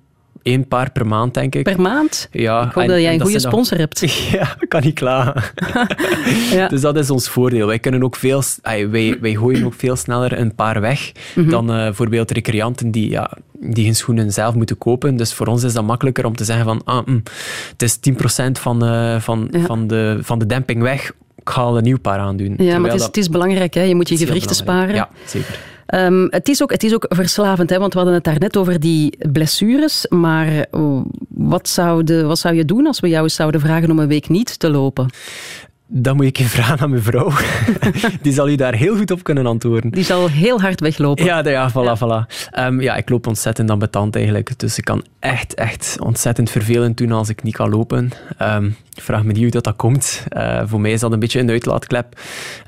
[0.49, 1.63] één paar per maand, denk ik.
[1.63, 2.27] Per maand?
[2.31, 2.65] Ja.
[2.65, 3.88] Ik hoop dat jij een goede sponsor dan...
[3.89, 3.97] hebt.
[4.39, 4.99] Ja, kan niet
[6.51, 6.67] ja.
[6.67, 7.67] Dus dat is ons voordeel.
[7.67, 11.51] Wij, kunnen ook veel, wij, wij gooien ook veel sneller een paar weg mm -hmm.
[11.51, 15.15] dan uh, bijvoorbeeld recreanten die, ja, die hun schoenen zelf moeten kopen.
[15.15, 17.23] Dus voor ons is dat makkelijker om te zeggen van ah, mm,
[17.71, 19.65] het is 10% van, uh, van, ja.
[19.65, 21.12] van, de, van de demping weg.
[21.38, 22.55] Ik ga al een nieuw paar aandoen.
[22.57, 23.07] Ja, maar het is, dat...
[23.07, 23.73] het is belangrijk.
[23.73, 23.81] Hè?
[23.81, 24.95] Je moet je gewrichten sparen.
[24.95, 25.59] Ja, zeker.
[25.95, 28.80] Um, het, is ook, het is ook verslavend, hè, want we hadden het daarnet over
[28.80, 30.06] die blessures.
[30.10, 30.65] Maar
[31.28, 34.30] wat zou, de, wat zou je doen als we jou zouden vragen om een week
[34.30, 35.10] niet te lopen?
[35.91, 37.32] Dan moet ik je vragen aan mijn vrouw.
[38.21, 39.91] Die zal u daar heel goed op kunnen antwoorden.
[39.91, 41.25] Die zal heel hard weglopen.
[41.25, 41.97] Ja, ja, voilà, ja.
[41.97, 42.49] voilà.
[42.60, 44.60] Um, ja, ik loop ontzettend ambetant eigenlijk.
[44.60, 48.10] Dus ik kan echt, echt ontzettend vervelend doen als ik niet kan lopen.
[48.41, 50.23] Um, ik vraag me niet hoe dat, dat komt.
[50.30, 52.19] Uh, voor mij is dat een beetje een uitlaatklep.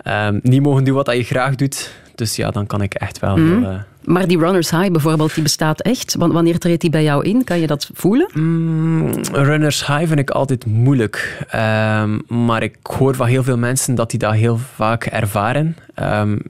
[0.07, 1.91] Um, niet mogen doen wat je graag doet.
[2.21, 3.37] Dus ja, dan kan ik echt wel...
[3.37, 3.63] Mm.
[3.63, 6.15] Heel, uh, maar die runners high bijvoorbeeld, die bestaat echt?
[6.15, 7.43] Want wanneer treedt die bij jou in?
[7.43, 8.29] Kan je dat voelen?
[8.33, 11.45] Mm, runners high vind ik altijd moeilijk.
[11.55, 15.75] Um, maar ik hoor van heel veel mensen dat die dat heel vaak ervaren.
[15.95, 16.41] Um,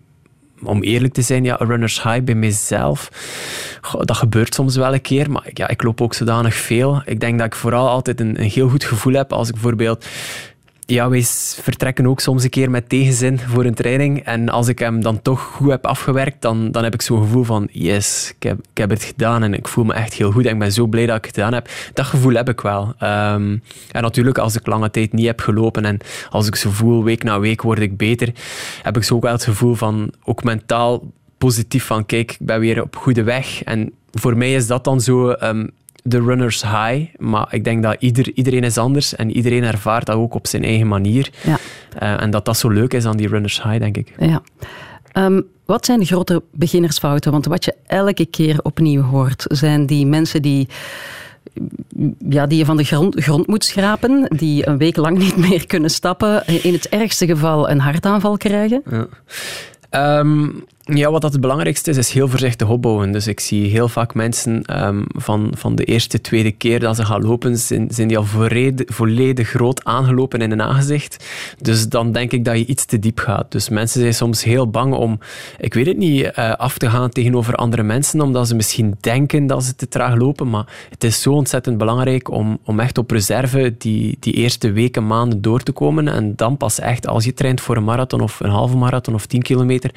[0.63, 3.09] om eerlijk te zijn, ja, runners high bij mezelf,
[3.99, 7.01] dat gebeurt soms wel een keer, maar ja, ik loop ook zodanig veel.
[7.05, 10.05] Ik denk dat ik vooral altijd een, een heel goed gevoel heb als ik bijvoorbeeld
[10.91, 11.23] ja, wij
[11.61, 14.19] vertrekken ook soms een keer met tegenzin voor een training.
[14.19, 17.43] En als ik hem dan toch goed heb afgewerkt, dan, dan heb ik zo'n gevoel
[17.43, 20.45] van yes, ik heb, ik heb het gedaan en ik voel me echt heel goed.
[20.45, 21.69] En ik ben zo blij dat ik het gedaan heb.
[21.93, 22.83] Dat gevoel heb ik wel.
[22.87, 25.97] Um, en natuurlijk, als ik lange tijd niet heb gelopen en
[26.29, 28.29] als ik zo voel, week na week word ik beter,
[28.81, 32.59] heb ik zo ook wel het gevoel van, ook mentaal positief van, kijk, ik ben
[32.59, 33.63] weer op goede weg.
[33.63, 35.35] En voor mij is dat dan zo...
[35.43, 37.15] Um, de runners high.
[37.17, 40.63] Maar ik denk dat ieder, iedereen is anders en iedereen ervaart dat ook op zijn
[40.63, 41.29] eigen manier.
[41.43, 41.57] Ja.
[42.01, 44.13] Uh, en dat dat zo leuk is aan die runners high, denk ik.
[44.19, 44.41] Ja.
[45.13, 47.31] Um, wat zijn de grote beginnersfouten?
[47.31, 50.67] Want wat je elke keer opnieuw hoort, zijn die mensen die
[52.29, 55.67] ja, die je van de grond, grond moet schrapen, die een week lang niet meer
[55.67, 58.81] kunnen stappen, in het ergste geval een hartaanval krijgen?
[58.89, 60.19] Ja.
[60.19, 60.65] Um,
[60.97, 63.11] ja, wat dat het belangrijkste is, is heel voorzichtig opbouwen.
[63.11, 67.05] Dus ik zie heel vaak mensen um, van, van de eerste, tweede keer dat ze
[67.05, 71.25] gaan lopen, zijn, zijn die al volledig, volledig groot aangelopen in een aangezicht.
[71.61, 73.51] Dus dan denk ik dat je iets te diep gaat.
[73.51, 75.19] Dus mensen zijn soms heel bang om,
[75.57, 79.47] ik weet het niet, uh, af te gaan tegenover andere mensen, omdat ze misschien denken
[79.47, 80.49] dat ze te traag lopen.
[80.49, 85.07] Maar het is zo ontzettend belangrijk om, om echt op reserve die, die eerste weken,
[85.07, 86.07] maanden door te komen.
[86.07, 89.25] En dan pas echt, als je traint voor een marathon of een halve marathon of
[89.25, 89.91] 10 kilometer,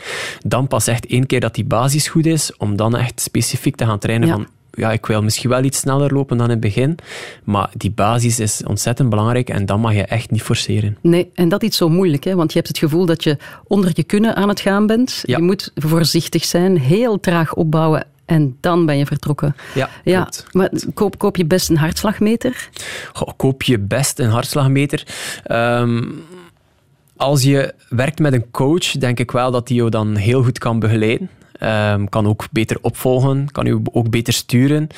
[0.44, 3.84] dan pas echt één keer dat die basis goed is, om dan echt specifiek te
[3.84, 6.96] gaan trainen van ja, ik wil misschien wel iets sneller lopen dan in het begin,
[7.44, 10.96] maar die basis is ontzettend belangrijk en dan mag je echt niet forceren.
[11.00, 12.34] Nee, en dat is zo moeilijk, hè?
[12.34, 15.22] want je hebt het gevoel dat je onder je kunnen aan het gaan bent.
[15.22, 15.36] Ja.
[15.36, 19.56] Je moet voorzichtig zijn, heel traag opbouwen en dan ben je vertrokken.
[19.74, 22.68] Ja, ja maar koop, koop je best een hartslagmeter?
[23.12, 25.06] Goh, koop je best een hartslagmeter?
[25.50, 26.24] Um,
[27.16, 30.58] als je werkt met een coach, denk ik wel dat die jou dan heel goed
[30.58, 31.30] kan begeleiden.
[31.62, 34.88] Um, kan ook beter opvolgen, kan je ook beter sturen.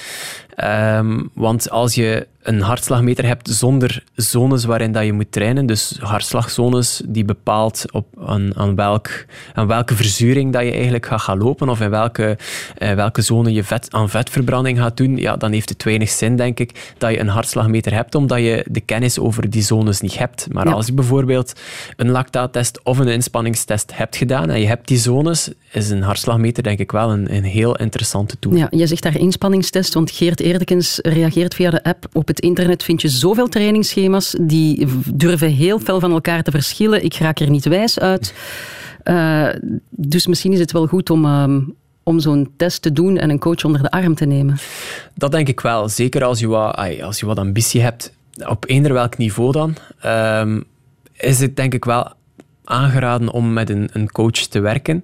[0.65, 5.97] Um, want als je een hartslagmeter hebt zonder zones waarin dat je moet trainen, dus
[6.01, 11.39] hartslagzones die bepaalt op aan, aan, welk, aan welke verzuring dat je eigenlijk gaat gaan
[11.39, 12.39] lopen of in welke,
[12.79, 16.37] uh, welke zone je vet, aan vetverbranding gaat doen, ja, dan heeft het weinig zin,
[16.37, 20.19] denk ik, dat je een hartslagmeter hebt, omdat je de kennis over die zones niet
[20.19, 20.47] hebt.
[20.53, 20.73] Maar ja.
[20.73, 21.53] als je bijvoorbeeld
[21.97, 26.63] een lactaattest of een inspanningstest hebt gedaan en je hebt die zones, is een hartslagmeter
[26.63, 28.55] denk ik wel een, een heel interessante tool.
[28.55, 32.83] Ja, je zegt daar inspanningstest, want Geert Eerdekens reageert via de app op het internet
[32.83, 37.05] vind je zoveel trainingsschema's die durven heel veel van elkaar te verschillen.
[37.05, 38.35] Ik raak er niet wijs uit.
[39.05, 39.49] Uh,
[39.91, 43.39] dus misschien is het wel goed om, um, om zo'n test te doen en een
[43.39, 44.59] coach onder de arm te nemen.
[45.15, 45.89] Dat denk ik wel.
[45.89, 48.13] Zeker als je wat, als je wat ambitie hebt,
[48.47, 50.65] op eender welk niveau dan, um,
[51.13, 52.13] is het denk ik wel
[52.67, 55.03] aangeraden om met een, een, coach te werken.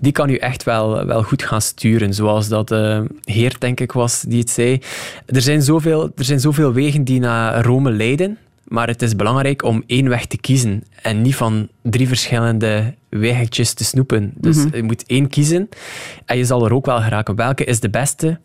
[0.00, 3.92] Die kan u echt wel, wel goed gaan sturen, zoals dat uh, Heer, denk ik,
[3.92, 4.80] was die het zei.
[5.26, 9.64] Er zijn, zoveel, er zijn zoveel wegen die naar Rome leiden, maar het is belangrijk
[9.64, 14.32] om één weg te kiezen en niet van drie verschillende weggetjes te snoepen.
[14.36, 14.76] Dus mm -hmm.
[14.76, 15.68] je moet één kiezen
[16.24, 17.34] en je zal er ook wel geraken.
[17.34, 18.38] Welke is de beste?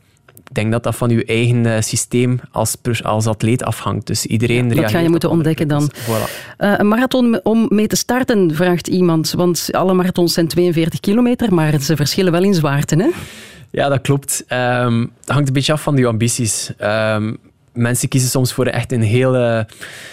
[0.47, 4.07] Ik denk dat dat van je eigen uh, systeem als, als atleet afhangt.
[4.07, 5.91] Dus iedereen ja, Dat ga je moeten ontdekken dan.
[5.91, 6.55] Voilà.
[6.59, 9.31] Uh, een marathon om mee te starten, vraagt iemand.
[9.31, 13.09] Want alle marathons zijn 42 kilometer, maar ze verschillen wel in zwaarte, hè?
[13.71, 14.45] Ja, dat klopt.
[14.49, 16.71] Um, dat hangt een beetje af van je ambities.
[16.81, 17.37] Um,
[17.77, 19.67] mensen kiezen soms voor echt een hele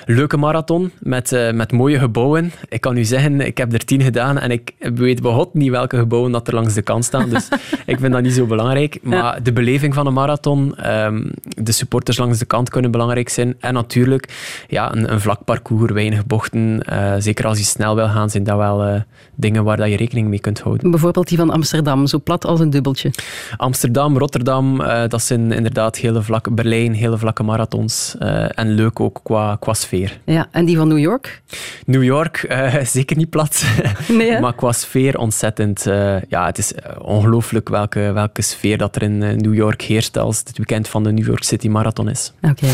[0.05, 2.53] leuke marathon met, uh, met mooie gebouwen.
[2.69, 5.97] Ik kan u zeggen, ik heb er tien gedaan en ik weet begot niet welke
[5.97, 7.29] gebouwen dat er langs de kant staan.
[7.29, 7.49] Dus
[7.87, 8.99] ik vind dat niet zo belangrijk.
[9.03, 9.41] Maar ja.
[9.41, 13.55] de beleving van een marathon, um, de supporters langs de kant kunnen belangrijk zijn.
[13.61, 14.29] En natuurlijk
[14.69, 16.83] ja, een, een vlak parcours, weinig bochten.
[16.93, 19.01] Uh, zeker als je snel wil gaan, zijn dat wel uh,
[19.35, 20.91] dingen waar dat je rekening mee kunt houden.
[20.91, 23.11] Bijvoorbeeld die van Amsterdam, zo plat als een dubbeltje.
[23.57, 26.53] Amsterdam, Rotterdam, dat zijn inderdaad hele vlakke...
[26.53, 28.57] Berlijn, hele vlakke marathons marathons.
[28.57, 30.21] en leuk ook qua, qua sfeer.
[30.25, 31.43] Ja, en die van New York?
[31.87, 32.55] New York,
[32.97, 33.65] zeker niet plat.
[34.09, 35.83] Nee, maar qua sfeer ontzettend.
[36.29, 40.57] ja, het is ongelooflijk welke, welke sfeer dat er in New York heerst als het
[40.57, 42.33] weekend van de New York City Marathon is.
[42.43, 42.67] Oké.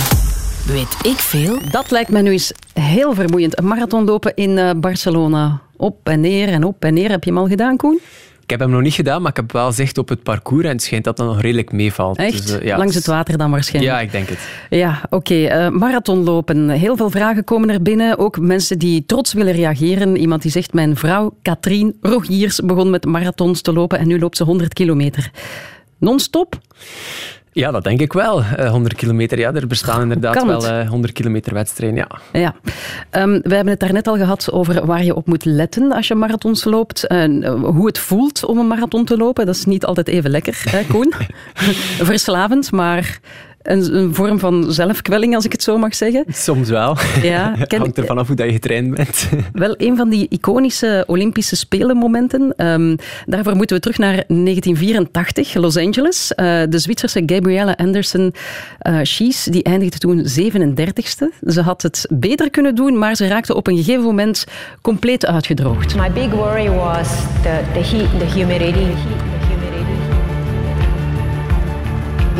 [0.66, 1.58] Weet ik veel?
[1.70, 3.58] Dat lijkt me nu eens heel vermoeiend.
[3.58, 5.60] Een marathon lopen in Barcelona.
[5.76, 7.10] Op en neer en op en neer.
[7.10, 8.00] Heb je hem al gedaan, Koen?
[8.50, 10.70] Ik heb hem nog niet gedaan, maar ik heb wel zicht op het parcours en
[10.70, 12.16] het schijnt dat dat nog redelijk meevalt.
[12.16, 12.46] Echt?
[12.46, 13.94] Dus, ja, Langs het water dan waarschijnlijk?
[13.94, 14.38] Ja, ik denk het.
[14.70, 15.14] Ja, oké.
[15.14, 15.66] Okay.
[15.66, 16.68] Uh, marathonlopen.
[16.68, 18.18] Heel veel vragen komen er binnen.
[18.18, 20.16] Ook mensen die trots willen reageren.
[20.16, 24.36] Iemand die zegt, mijn vrouw Katrien Rogiers begon met marathons te lopen en nu loopt
[24.36, 25.30] ze 100 kilometer.
[25.98, 26.58] Non-stop?
[27.52, 28.42] Ja, dat denk ik wel.
[28.42, 32.08] 100 eh, kilometer, ja, er bestaan inderdaad wel uh, 100 kilometer wedstrijden, ja.
[32.32, 32.54] ja.
[33.22, 36.14] Um, we hebben het daarnet al gehad over waar je op moet letten als je
[36.14, 37.04] marathons loopt.
[37.08, 40.62] Uh, hoe het voelt om een marathon te lopen, dat is niet altijd even lekker,
[40.68, 41.12] hè, Koen?
[42.10, 43.20] Verslavend, maar
[43.62, 46.24] een, een, vorm van zelfkwelling, als ik het zo mag zeggen.
[46.28, 46.96] Soms wel.
[47.22, 49.28] Ja, ken, Hangt er vanaf hoe dat je getraind bent.
[49.52, 52.54] Wel, een van die iconische Olympische Spelenmomenten.
[52.56, 52.96] Um,
[53.26, 56.32] daarvoor moeten we terug naar 1984, Los Angeles.
[56.36, 58.34] Uh, de Zwitserse Gabrielle Anderson
[58.82, 61.46] uh, Schies, die eindigde toen 37ste.
[61.46, 64.44] Ze had het beter kunnen doen, maar ze raakte op een gegeven moment
[64.82, 65.94] compleet uitgedroogd.
[65.96, 67.08] My big worry was
[67.42, 69.29] the, the heat, the humidity.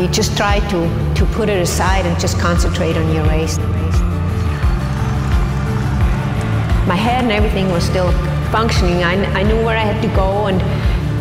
[0.01, 3.59] You just try to, to put it aside and just concentrate on your race.
[6.87, 8.11] My head and everything was still
[8.49, 9.03] functioning.
[9.03, 10.59] I, I knew where I had to go, and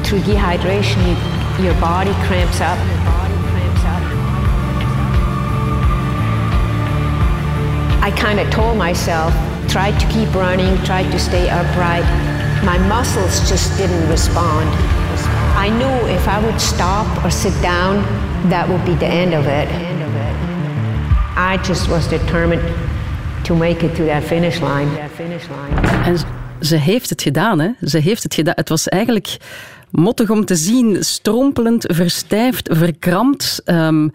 [0.06, 2.78] through dehydration, you, your body cramps up.
[8.02, 9.34] I kind of told myself,
[9.68, 12.06] try to keep running, try to stay upright.
[12.64, 14.68] My muscles just didn't respond.
[15.56, 18.04] I knew if I would stop or sit down,
[18.48, 19.68] that would be the end of it.
[21.36, 22.62] I just was determined
[23.42, 24.88] to make it to that finish line.
[26.04, 26.16] En
[26.60, 27.70] ze heeft het gedaan, hè?
[27.84, 28.54] Ze heeft het gedaan.
[28.56, 29.36] Het was eigenlijk
[29.90, 33.62] mottig om te zien, strompelend, verstijfd, verkrampt.
[33.64, 34.12] Um,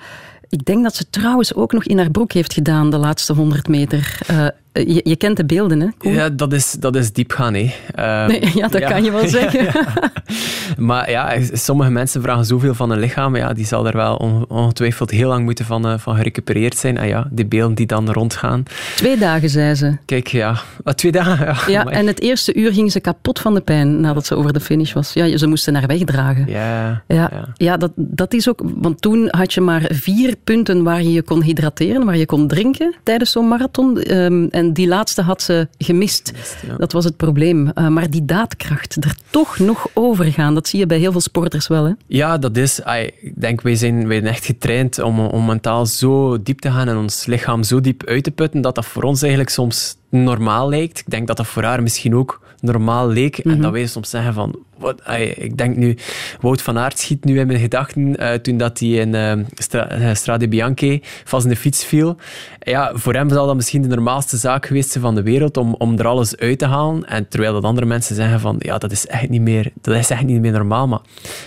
[0.49, 3.67] ik denk dat ze trouwens ook nog in haar broek heeft gedaan de laatste 100
[3.67, 4.17] meter.
[4.31, 4.47] Uh,
[4.83, 6.09] je, je, kent de beelden, hè?
[6.09, 7.71] Ja, dat is, dat is diep gaan, hè.
[7.99, 9.85] Uh, nee, ja, dat kan je wel zeggen.
[10.77, 13.35] maar ja, sommige mensen vragen zoveel van een lichaam.
[13.35, 14.15] Ja, die zal daar wel
[14.47, 16.97] ongetwijfeld heel lang moeten van, uh, van gerecupereerd zijn.
[16.97, 18.63] En ja, die beelden die dan rondgaan.
[18.95, 19.97] Twee dagen, zei ze.
[20.05, 20.55] Kijk, ja.
[20.83, 21.45] Wat, twee dagen?
[21.45, 24.53] Ja, ja en het eerste uur ging ze kapot van de pijn nadat ze over
[24.53, 25.13] de finish was.
[25.13, 26.45] Ja, ze moesten haar wegdragen.
[26.47, 27.03] Ja.
[27.07, 27.47] Ja, ja.
[27.53, 28.61] ja dat, dat is ook...
[28.75, 32.47] Want toen had je maar vier punten waar je je kon hydrateren, waar je kon
[32.47, 34.13] drinken tijdens zo'n marathon.
[34.15, 36.31] Um, en die laatste had ze gemist.
[36.77, 37.71] Dat was het probleem.
[37.75, 41.67] Uh, maar die daadkracht, er toch nog overgaan, dat zie je bij heel veel sporters
[41.67, 41.83] wel.
[41.85, 41.91] Hè?
[42.07, 42.79] Ja, dat is...
[43.21, 46.87] Ik denk, wij zijn, wij zijn echt getraind om, om mentaal zo diep te gaan
[46.87, 50.69] en ons lichaam zo diep uit te putten, dat dat voor ons eigenlijk soms normaal
[50.69, 50.99] lijkt.
[50.99, 53.37] Ik denk dat dat voor haar misschien ook normaal leek.
[53.37, 53.61] En mhm.
[53.61, 54.59] dat wij soms zeggen van...
[54.77, 55.01] Wat,
[55.35, 55.97] ik denk nu...
[56.41, 60.13] Wout van Aert schiet nu in mijn gedachten uh, toen dat hij in uh, Stra
[60.13, 62.17] Strade Bianche vast in de fiets viel.
[62.59, 65.75] Ja, voor hem zal dat misschien de normaalste zaak geweest zijn van de wereld om,
[65.77, 67.05] om er alles uit te halen.
[67.07, 70.09] En terwijl dat andere mensen zeggen van ja, dat is echt niet meer, dat is
[70.09, 70.87] echt niet meer normaal.
[70.87, 71.01] Maar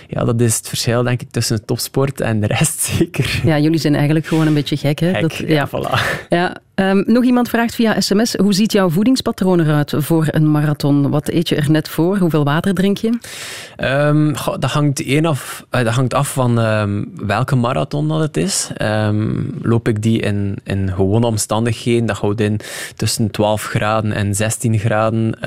[0.07, 3.41] ja, dat is het verschil denk ik tussen topsport en de rest zeker.
[3.43, 4.99] Ja, jullie zijn eigenlijk gewoon een beetje gek.
[4.99, 5.13] Hè?
[5.13, 6.27] Gek, dat, ja, voilà.
[6.29, 11.09] Ja, Um, nog iemand vraagt via sms, hoe ziet jouw voedingspatroon eruit voor een marathon?
[11.09, 12.17] Wat eet je er net voor?
[12.17, 13.17] Hoeveel water drink je?
[13.77, 18.69] Um, dat, hangt af, uh, dat hangt af van um, welke marathon dat het is.
[19.61, 22.59] loop ik die in, in gewone omstandigheden, dat houdt in
[22.95, 25.37] tussen 12 graden en 16 graden,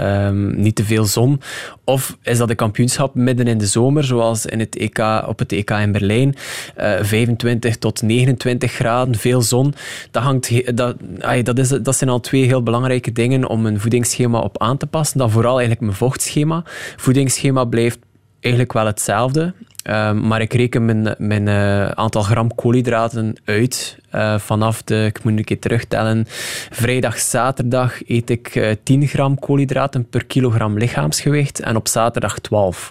[0.62, 1.40] niet te veel zon.
[1.84, 5.52] Of is dat een kampioenschap midden in de zomer, zoals in het EK, op het
[5.52, 6.34] EK in Berlijn,
[6.78, 9.74] uh, eh, 25 tot 29 graden, veel zon.
[10.10, 10.76] Dat hangt...
[10.76, 10.96] Dat,
[11.42, 14.87] dat, is, dat zijn al twee heel belangrijke dingen om een voedingsschema op aan te
[14.87, 15.18] passen.
[15.18, 16.62] Dan vooral eigenlijk mijn vochtschema.
[16.96, 17.98] Voedingsschema blijft
[18.40, 19.54] eigenlijk wel hetzelfde.
[19.82, 25.25] Ehm, maar ik reken mijn, mijn uh, aantal gram koolhydraten uit uh, vanaf de, ik
[25.25, 26.25] moet een keer terugtellen,
[26.70, 32.38] vrijdag, zaterdag eet ik uh, eh, 10 gram koolhydraten per kilogram lichaamsgewicht en op zaterdag
[32.38, 32.90] 12.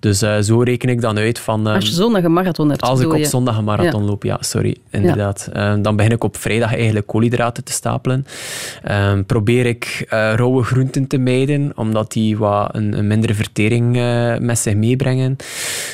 [0.00, 1.66] Dus zo reken ik dan uit van...
[1.66, 2.82] als je zondag een marathon hebt.
[2.82, 5.48] Als ik op zondag een marathon loop, ja, sorry, inderdaad.
[5.52, 8.26] Ehm, dan begin ik op vrijdag eigenlijk koolhydraten te stapelen.
[8.90, 13.92] Um, probeer ik rauwe groenten te mijden, omdat die wat een, een mindere vertering
[14.40, 15.36] met zich meebrengen.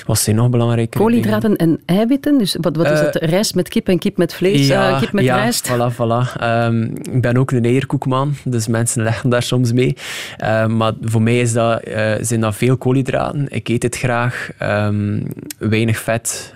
[0.07, 2.39] Wat zijn nog belangrijke Koolhydraten en eiwitten?
[2.39, 3.15] Dus wat, wat is het?
[3.15, 4.64] Rijst met kip en kip met vlees?
[4.67, 5.71] Ja, uh, kip met ja, rijst?
[5.71, 6.43] voilà, voilà.
[6.43, 9.97] Um, ik ben ook een eierkoekman, dus mensen leggen daar soms mee.
[10.45, 13.47] Um, maar voor mij is dat, uh, zijn dat veel koolhydraten.
[13.49, 15.27] Ik eet het graag, um,
[15.59, 16.53] weinig vet.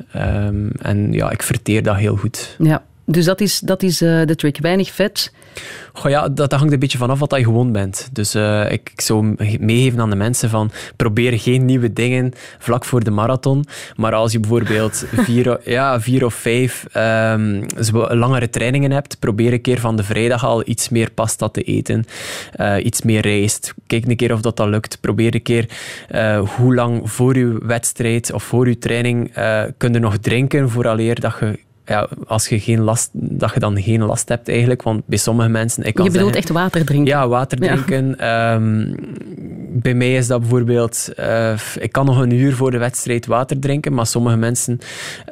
[0.83, 2.57] en ja, ik verteer dat heel goed.
[2.59, 2.83] Ja.
[3.11, 4.59] Dus dat is, dat is uh, de trick.
[4.59, 5.33] Weinig vet.
[5.93, 8.09] Goh, ja, dat, hangt een beetje vanaf wat je gewoon bent.
[8.13, 12.85] Dus uh, ik, ik, zou meegeven aan de mensen van probeer geen nieuwe dingen vlak
[12.85, 13.65] voor de marathon.
[13.97, 17.67] Maar als je bijvoorbeeld vier, ja, vier of vijf um,
[18.09, 22.05] langere trainingen hebt, probeer een keer van de vrijdag al iets meer pasta te eten.
[22.57, 23.75] Uh, iets meer rijst.
[23.87, 25.01] Kijk een keer of dat, dat lukt.
[25.01, 25.69] Probeer een keer
[26.57, 29.33] hoe lang voor je wedstrijd of voor je training
[29.77, 33.83] kun je nog drinken vooraleer dat je ja, als je geen last, dat je dan
[33.83, 34.83] geen last hebt eigenlijk.
[34.83, 35.85] Want bij sommige mensen...
[35.85, 37.07] Ik kan je bedoelt echt water drinken?
[37.07, 38.19] Ja, water drinken.
[38.19, 38.95] Ehm,
[39.69, 41.09] bij mij is dat bijvoorbeeld...
[41.19, 44.79] Uh, ik kan nog een uur voor de wedstrijd water drinken, maar sommige mensen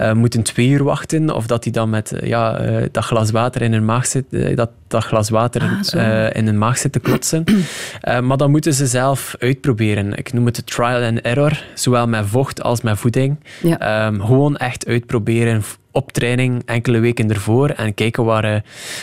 [0.01, 1.35] uh, moeten twee uur wachten.
[1.35, 4.25] Of dat die dan met uh, ja, dat glas water in hun maag zit,
[4.57, 7.45] dat, dat glas water ah, in hun maag zit te klotsen.
[8.27, 10.15] maar dan moeten ze zelf uitproberen.
[10.15, 11.65] Ik noem het trial and error.
[11.75, 13.37] Zowel met vocht als met voeding.
[13.63, 14.07] Ja.
[14.07, 15.63] Um, gewoon echt uitproberen
[15.97, 18.61] op training enkele weken ervoor en kijken waar, uh,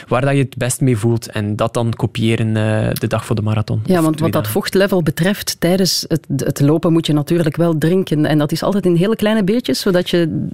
[0.07, 1.29] waar dat je het best mee voelt.
[1.31, 3.81] En dat dan kopiëren uh, de dag voor de marathon.
[3.85, 8.25] Ja, want wat dat vochtlevel betreft, tijdens het, het lopen moet je natuurlijk wel drinken.
[8.25, 10.47] En dat is altijd in hele kleine beetjes, zodat je,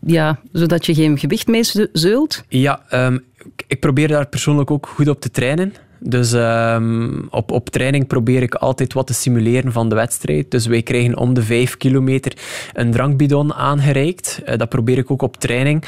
[0.00, 2.44] ja, zodat je geen gewicht mee zeult.
[2.48, 3.24] Ja, um,
[3.66, 5.74] ik probeer daar persoonlijk ook goed op te trainen.
[6.00, 10.50] Dus um, op, op training probeer ik altijd wat te simuleren van de wedstrijd.
[10.50, 12.32] Dus wij krijgen om de vijf kilometer
[12.72, 14.42] een drankbidon aangereikt.
[14.46, 15.84] Uh, dat probeer ik ook op training.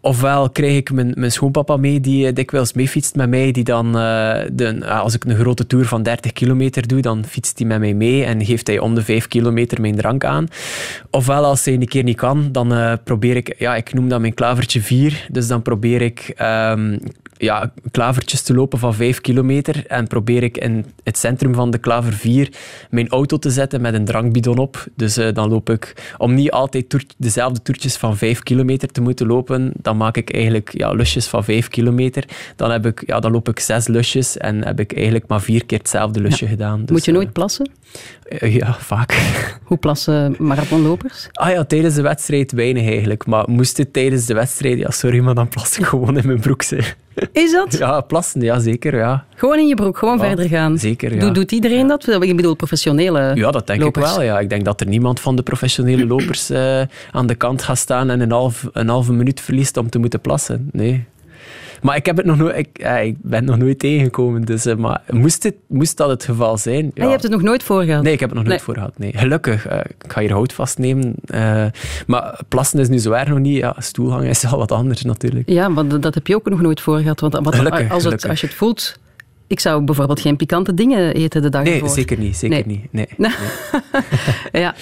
[0.00, 3.52] Ofwel krijg ik mijn, mijn schoonpapa mee, die uh, dikwijls meefietst met mij.
[3.52, 3.92] Die dan, uh,
[4.52, 7.94] de, als ik een grote tour van 30 kilometer doe, dan fietst hij met mij
[7.94, 10.48] mee en geeft hij om de vijf kilometer mijn drank aan.
[11.10, 14.34] Ofwel, als hij een keer niet kan, dan probeer ik, ja, ik noem dat mijn
[14.34, 15.26] klavertje 4.
[15.30, 16.98] Dus dan probeer ik um,
[17.36, 21.78] ja, klavertjes te lopen van 5 kilometer en probeer ik in het centrum van de
[21.78, 22.48] klaver 4
[22.90, 24.86] mijn auto te zetten met een drankbidon op.
[24.96, 29.26] Dus uh, dan loop ik, om niet altijd dezelfde toertjes van 5 kilometer te moeten
[29.26, 32.24] lopen, dan maak ik eigenlijk ja, lusjes van 5 kilometer.
[32.56, 35.66] Dan, heb ik, ja, dan loop ik zes lusjes en heb ik eigenlijk maar vier
[35.66, 36.80] keer hetzelfde lusje gedaan.
[36.80, 37.70] Dus, Moet je nooit plassen?
[38.28, 39.18] Uh, ja, vaak.
[39.64, 41.28] Hoe plassen marathonlopers?
[41.32, 43.26] Ah ja, tijdens de wedstrijd weinig eigenlijk.
[43.26, 46.40] Maar moest het tijdens de wedstrijd, ja sorry, maar dan plas ik gewoon in mijn
[46.40, 46.62] broek.
[47.32, 47.78] Is dat?
[47.78, 48.96] Ja, plassen, ja zeker.
[48.96, 49.24] Ja.
[49.34, 50.78] Gewoon in je broek, gewoon verder gaan.
[50.78, 51.30] Zeker, ja.
[51.30, 52.08] Doet, iedereen dat?
[52.08, 54.10] Ik bedoel, professionele Ja, dat denk lopers.
[54.10, 54.22] ik wel.
[54.24, 54.40] Ja.
[54.40, 56.80] Ik denk dat er niemand van de professionele lopers uh,
[57.12, 60.20] aan de kant gaat staan en een, half, een halve minuut verliest om te moeten
[60.20, 60.68] plassen.
[60.72, 61.04] Nee.
[61.84, 64.44] Maar ik, heb het nog nooit, ik, ja, ik ben nog nooit tegengekomen.
[64.44, 66.84] Dus, uh, maar moest, het, moest dat het geval zijn...
[66.84, 66.90] Ja.
[66.94, 68.02] En je hebt het nog nooit voor gehad?
[68.02, 68.98] Nee, ik heb het nog nooit voor gehad.
[68.98, 69.12] Nee.
[69.16, 69.70] Gelukkig.
[69.70, 71.14] Uh, ik ga hier hout vastnemen.
[71.26, 71.64] Uh,
[72.06, 73.56] maar plassen is nu zo erg nog niet.
[73.56, 75.48] Ja, stoelhangen is al wat anders natuurlijk.
[75.48, 77.20] Ja, maar dat heb je ook nog nooit voor gehad.
[77.20, 78.98] Want wat, gelukkig, als, het, als je het voelt...
[79.46, 81.86] Ik zou bijvoorbeeld geen pikante dingen eten de dag nee, ervoor.
[81.86, 82.36] Nee, zeker niet.
[82.36, 82.78] Zeker nee.
[82.92, 82.92] niet.
[82.92, 83.08] Nee.
[83.16, 83.32] nee.
[84.62, 84.74] ja.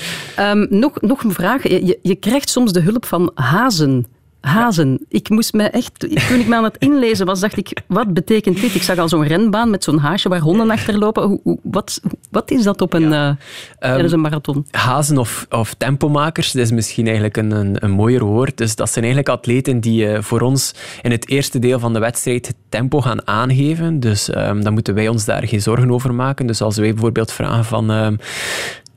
[0.51, 1.69] Um, nog, nog een vraag.
[1.69, 4.07] Je, je krijgt soms de hulp van hazen
[4.43, 5.05] Hazen.
[5.09, 8.61] Ik moest me echt, toen ik me aan het inlezen was, dacht ik, wat betekent
[8.61, 8.75] dit?
[8.75, 11.23] Ik zag al zo'n renbaan met zo'n haasje waar honden achterlopen.
[11.23, 12.01] Hoe, hoe, wat,
[12.31, 13.29] wat is dat op een, ja.
[13.29, 13.37] uh,
[13.79, 14.67] tijdens um, een marathon?
[14.71, 18.57] Hazen of, of tempomakers, dat is misschien eigenlijk een, een, een mooier woord.
[18.57, 21.99] Dus dat zijn eigenlijk atleten die uh, voor ons in het eerste deel van de
[21.99, 24.01] wedstrijd het tempo gaan aangeven.
[24.01, 26.47] Dus um, dan moeten wij ons daar geen zorgen over maken.
[26.47, 27.91] Dus als wij bijvoorbeeld vragen van...
[27.91, 28.19] Um,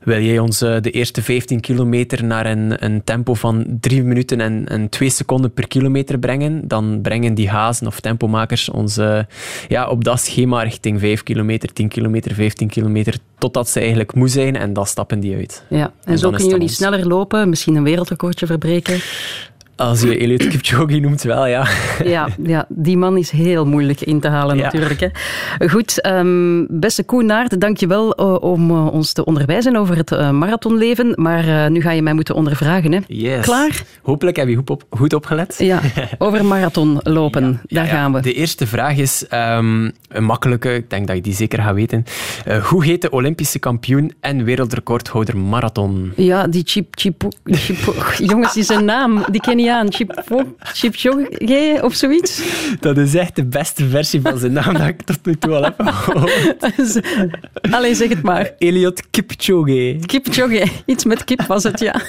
[0.06, 4.40] wil jij ons uh, de eerste 15 kilometer naar een, een tempo van 3 minuten
[4.40, 9.20] en, en 2 seconden per kilometer brengen, dan brengen die hazen of tempomakers ons uh,
[9.68, 14.28] ja, op dat schema richting 5 kilometer, 10 kilometer, 15 kilometer, totdat ze eigenlijk moe
[14.28, 15.64] zijn en dan stappen die uit.
[15.68, 16.74] Ja, en, en zo kunnen jullie ons...
[16.74, 19.00] sneller lopen, misschien een wereldrecordje verbreken.
[19.76, 21.66] Als je Eliot Kipchoge noemt, wel, ja.
[22.04, 22.28] ja.
[22.42, 24.62] Ja, die man is heel moeilijk in te halen, ja.
[24.62, 25.00] natuurlijk.
[25.00, 25.68] Hè.
[25.68, 29.96] Goed, um, beste Koen Naert, dank je wel uh, om uh, ons te onderwijzen over
[29.96, 31.12] het uh, marathonleven.
[31.14, 32.92] Maar uh, nu ga je mij moeten ondervragen.
[32.92, 32.98] Hè.
[33.06, 33.44] Yes.
[33.44, 33.82] Klaar?
[34.02, 35.54] Hopelijk heb je goed, op, goed opgelet.
[35.58, 35.80] Ja,
[36.18, 37.60] over marathonlopen.
[37.66, 38.20] Ja, Daar gaan we.
[38.20, 42.04] De eerste vraag is um, een makkelijke, ik denk dat je die zeker gaat weten.
[42.62, 46.12] hoe heet de Olympische kampioen en wereldrecordhouder marathon?
[46.16, 47.94] Ja, die Chip, Chip, Chip
[48.30, 49.88] Jongens, die zijn naam, die ken je aan.
[50.60, 52.42] Chipchoge of zoiets?
[52.80, 55.62] Dat is echt de beste versie van zijn naam dat ik tot nu toe al
[55.62, 57.00] heb gehoord.
[57.70, 58.50] Allee, zeg het maar.
[58.58, 59.96] Eliot Kipchoge.
[60.06, 60.66] Kipchoge.
[60.86, 62.00] Iets met kip was het, ja.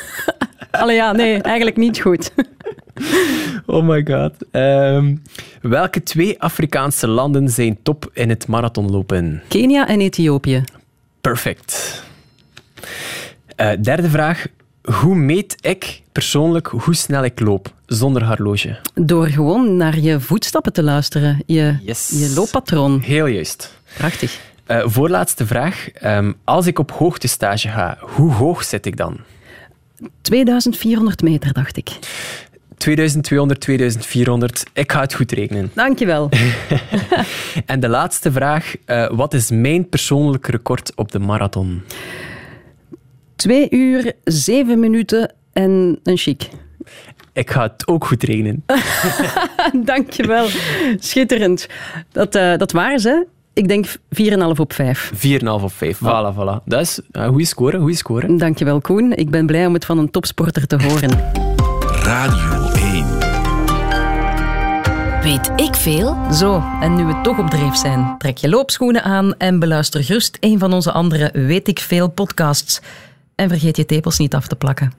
[0.72, 2.32] Allee, ja, nee, eigenlijk niet goed.
[3.65, 4.34] Oh my god.
[4.52, 5.22] Um,
[5.62, 9.41] welke twee Afrikaanse landen zijn top in het marathonlopen?
[9.48, 10.63] Kenia en Ethiopië.
[11.22, 12.04] Perfect.
[13.62, 14.46] Uh, derde vraag.
[14.93, 18.80] Hoe meet ik persoonlijk hoe snel ik loop zonder horloge?
[18.93, 22.09] Door gewoon naar je voetstappen te luisteren, je, yes.
[22.09, 22.99] je looppatroon.
[22.99, 23.74] Heel juist.
[23.97, 24.39] Prachtig.
[24.68, 25.88] Uh, voorlaatste vraag.
[26.03, 29.18] Um, als ik op hoogtestage ga, hoe hoog zit ik dan?
[30.22, 31.89] 2400 meter, dacht ik.
[32.78, 34.64] 2200, 2400.
[34.74, 35.72] Ik ga het goed rekenen.
[35.74, 36.30] Dankjewel.
[37.66, 38.74] en de laatste vraag.
[38.86, 41.84] Uh, wat is mijn persoonlijk record op de marathon?
[43.38, 46.50] Twee uur, zeven minuten en een chic.
[47.34, 48.64] Ik ga het ook goed rekenen.
[49.86, 50.48] Dankjewel.
[51.00, 51.68] Schitterend.
[52.12, 53.26] Dat, uh, dat waren ze.
[53.54, 53.96] Ik denk 4,5
[54.56, 55.12] op 5.
[55.16, 55.98] 4,5 op 5.
[55.98, 56.64] Voilà, voilà.
[56.66, 58.36] Dat is een uh, goede score, goede score.
[58.36, 59.14] Dankjewel, Koen.
[59.14, 61.10] Ik ben blij om het van een topsporter te horen.
[62.04, 63.18] Radio 1.
[65.22, 66.18] Weet ik veel?
[66.34, 70.38] Zo, en nu we toch op dreef zijn, trek je loopschoenen aan en beluister gerust
[70.40, 72.82] een van onze andere Weet ik veel podcasts.
[73.38, 74.94] En vergeet je tepels niet af te plakken.